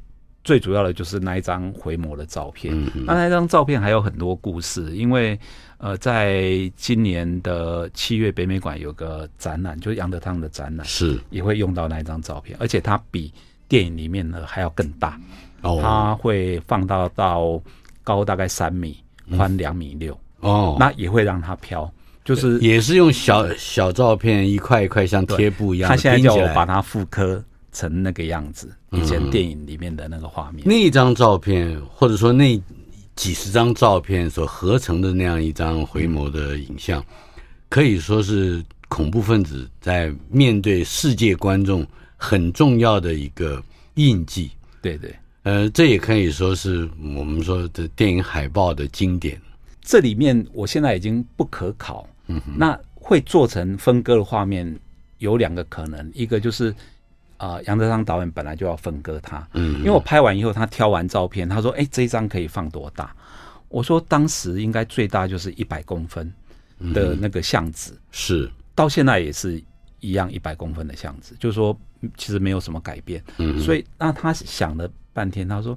[0.45, 2.73] 最主要的就是那一张回眸的照片。
[3.05, 5.37] 那那张照片还有很多故事，因为
[5.81, 13.33] 呃，在今年的七月北美馆有个展览，就是杨德昌的展览，是也会用到那一张照片，而且它比
[13.66, 15.18] 电影里面呢还要更大。
[15.62, 17.61] 哦它会放到到
[18.03, 18.97] 高大概三米，
[19.37, 21.91] 宽两米六哦，那也会让它飘，
[22.24, 25.89] 就是也是用小小照片一块一块像贴布一样。
[25.89, 30.66] 他现在叫我把它复刻成那个样子，以前电影里面的那个画面。
[30.66, 32.61] 那张照片，或者说那
[33.21, 37.05] 几十张照片所合成的那样一张回眸的影像，
[37.68, 43.62] 可以说是恐怖分子在面对世界观众很重要的一个
[43.97, 44.53] 印记。
[44.81, 45.14] 对对。
[45.43, 49.39] 呃，这也可以说是我们说的电影海报的经典。
[49.83, 52.09] 这里面我现在已经不可考。
[52.29, 54.75] 嗯哼，那会做成分割的画面
[55.18, 56.75] 有两个可能，一个就是
[57.41, 59.47] 啊，杨德昌导演本来就要分割他。
[59.55, 63.14] 嗯，因为我拍完以后，他挑完照片，他说：“哎，这一张可以放多大？”
[63.68, 66.30] 我说：“当时应该最大就是一百公分
[66.93, 69.62] 的那个相纸，是到现在也是
[70.01, 71.76] 一样一百公分的相纸，就是说
[72.16, 73.22] 其实没有什么改变。
[73.38, 74.88] 嗯，所以那他想了。
[75.12, 75.76] 半天，他说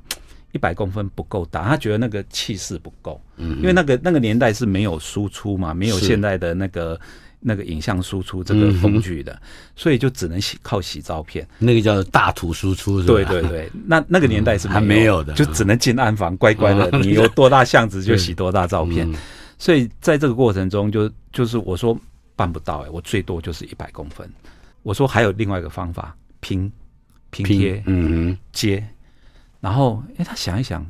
[0.51, 6.97] 一百公分不够大，他觉得那个气势不够，嗯，因为那个那个年代是没有输出嘛，没有现在的那个
[7.44, 9.39] 那个影像输出这个工具的，
[9.76, 13.14] 所以就只能洗靠洗照片，那个叫大图输出是吧？
[13.14, 19.08] 对对对，那那个年代是还没有的，就只能进暗房，乖乖的， 你有多大相纸就洗多大照片，
[19.60, 21.96] 所以在这个过程中，就就是我说
[22.36, 24.28] 办不到哎，我最多就是一百公分，
[24.82, 26.72] 我说还有另外一个方法，拼
[27.30, 28.84] 拼贴，嗯嗯，接。
[29.60, 30.86] 然后，哎，他想一想，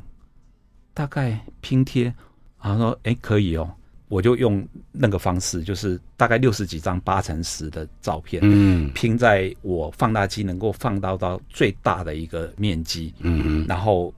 [0.92, 2.12] 大概拼贴，
[2.60, 3.70] 然后说，哎，可以哦，
[4.14, 14.14] 我就用那个方式，就是大概六十几张八乘十的照片，嗯，拼在我放大机能够放到到最大的一个面积，嗯嗯，然后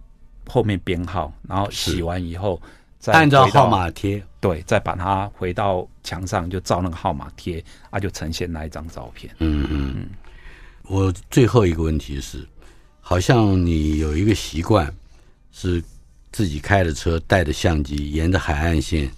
[0.47, 2.61] 后面编号，然后洗完以后
[2.99, 9.35] 再按照号码贴，对，再把它回到墙上，就照那个号码贴，啊，就呈现那一张照片。
[9.39, 10.09] 嗯嗯嗯。
[10.83, 12.47] 我最后一个问题是。
[13.09, 14.93] 好像你有一个习惯，
[15.53, 15.81] 是
[16.33, 19.11] 自己开着车，带着相机，沿着海岸线，嗯、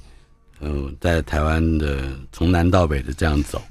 [0.61, 3.63] 嗯，在台湾的从南到北的这样走，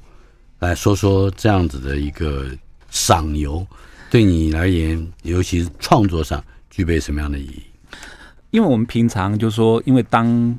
[0.59, 2.49] 来说说这样子的一个
[2.89, 3.65] 赏游，
[4.09, 7.63] 对你而言，尤其是创作上，具备什么样的意义？
[8.51, 10.57] 因为我们平常就说，因为当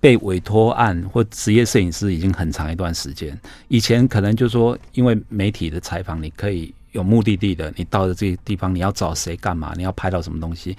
[0.00, 6.74] 被委托案或职业摄影师已经很长一段时间，以前可能就说，因为媒体的采访，你可以。
[6.92, 9.72] 有目的地的，你到了这些地方，你要找谁干嘛？
[9.76, 10.76] 你要拍到什么东西？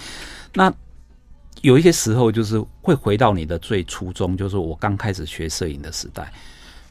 [0.53, 0.73] 那
[1.65, 6.31] 有一些时候就是会回到你的最初衷，就是我刚开始学摄影的时代，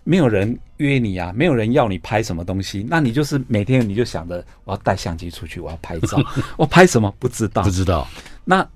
[0.03, 6.18] 没有人约你啊，没有人要你拍什么东西，那你就是每天你就想着我要带相机出去，我要拍照，
[6.59, 8.07] 我拍什么不知道，不知道。
[8.45, 8.68] 那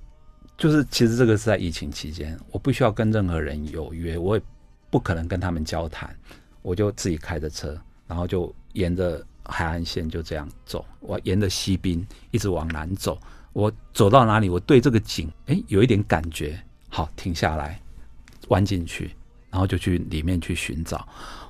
[0.57, 4.43] 就是其实这个是在疫情期间，我不需要跟任何人有约，我也
[4.89, 6.15] 不可能跟他们交谈，
[6.61, 7.77] 我就自己开着车，
[8.07, 9.23] 然后就沿着。
[9.51, 13.19] 海岸线就这样走，我沿着西滨一直往南走。
[13.59, 16.57] 我走到哪里，我对这个景哎有一点感觉，
[16.87, 17.77] 好停下来，
[18.47, 19.11] 弯进去，
[19.49, 21.05] 然后就去里面去寻找。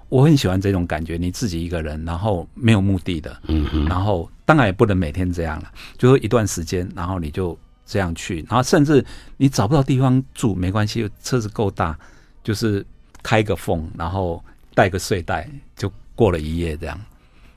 [0.09, 7.55] 我很喜欢这种感觉，你自己一个人，然后没有目的的，嗯嗯，然后当然也不能每天这样了，就说一段时间，然后你就
[7.85, 9.05] 这样去，然后甚至
[9.37, 11.95] 你找不到地方住没关系，车子够大，
[12.43, 12.83] 就是
[13.21, 14.43] 开个缝，然后
[14.73, 16.99] 带个睡袋，就过了一夜这样。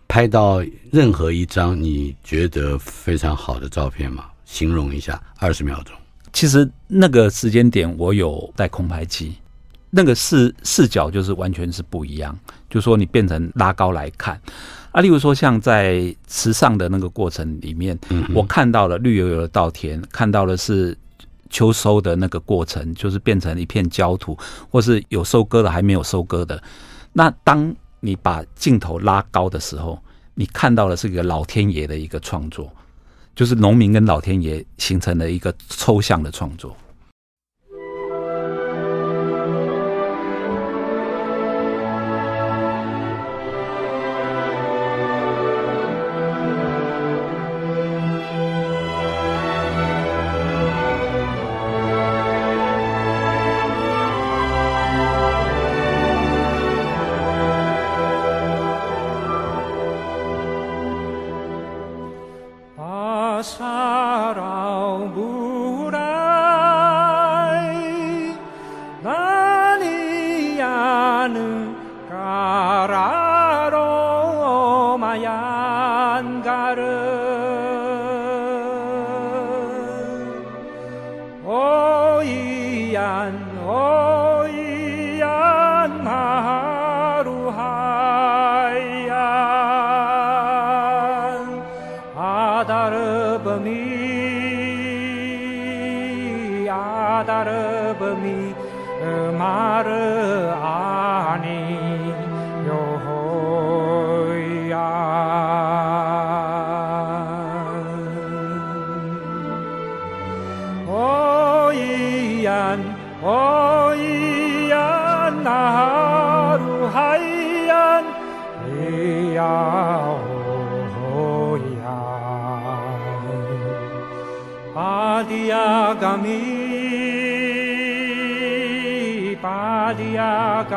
[0.09, 4.27] 拍到任何一张你觉得非常好的照片吗？
[4.53, 5.97] 形容一下，二十秒钟。
[6.31, 9.35] 其实那个时间点我有带空拍机，
[9.89, 12.39] 那个视视角就是完全是不一样。
[12.69, 14.39] 就说你变成拉高来看
[14.93, 20.97] 啊，例如说像在池上的那个过程里面，嗯、我看到了绿油油的稻田，看到的是
[21.49, 24.37] 秋收的那个过程，就是变成一片焦土，
[24.71, 26.63] 或是有收割的，还没有收割的。
[27.15, 29.99] 那当你把镜头拉高的时候，
[30.35, 32.71] 你看到的是一个老天爷的一个创作，
[33.35, 36.77] 就是农民跟老天爷形成了一个抽象的创作。
[71.23, 71.62] Manu.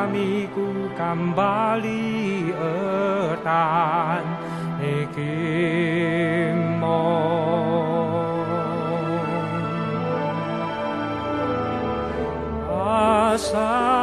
[0.05, 4.21] Kami ku kembali etan
[4.77, 5.81] ikimo
[12.69, 13.94] masa.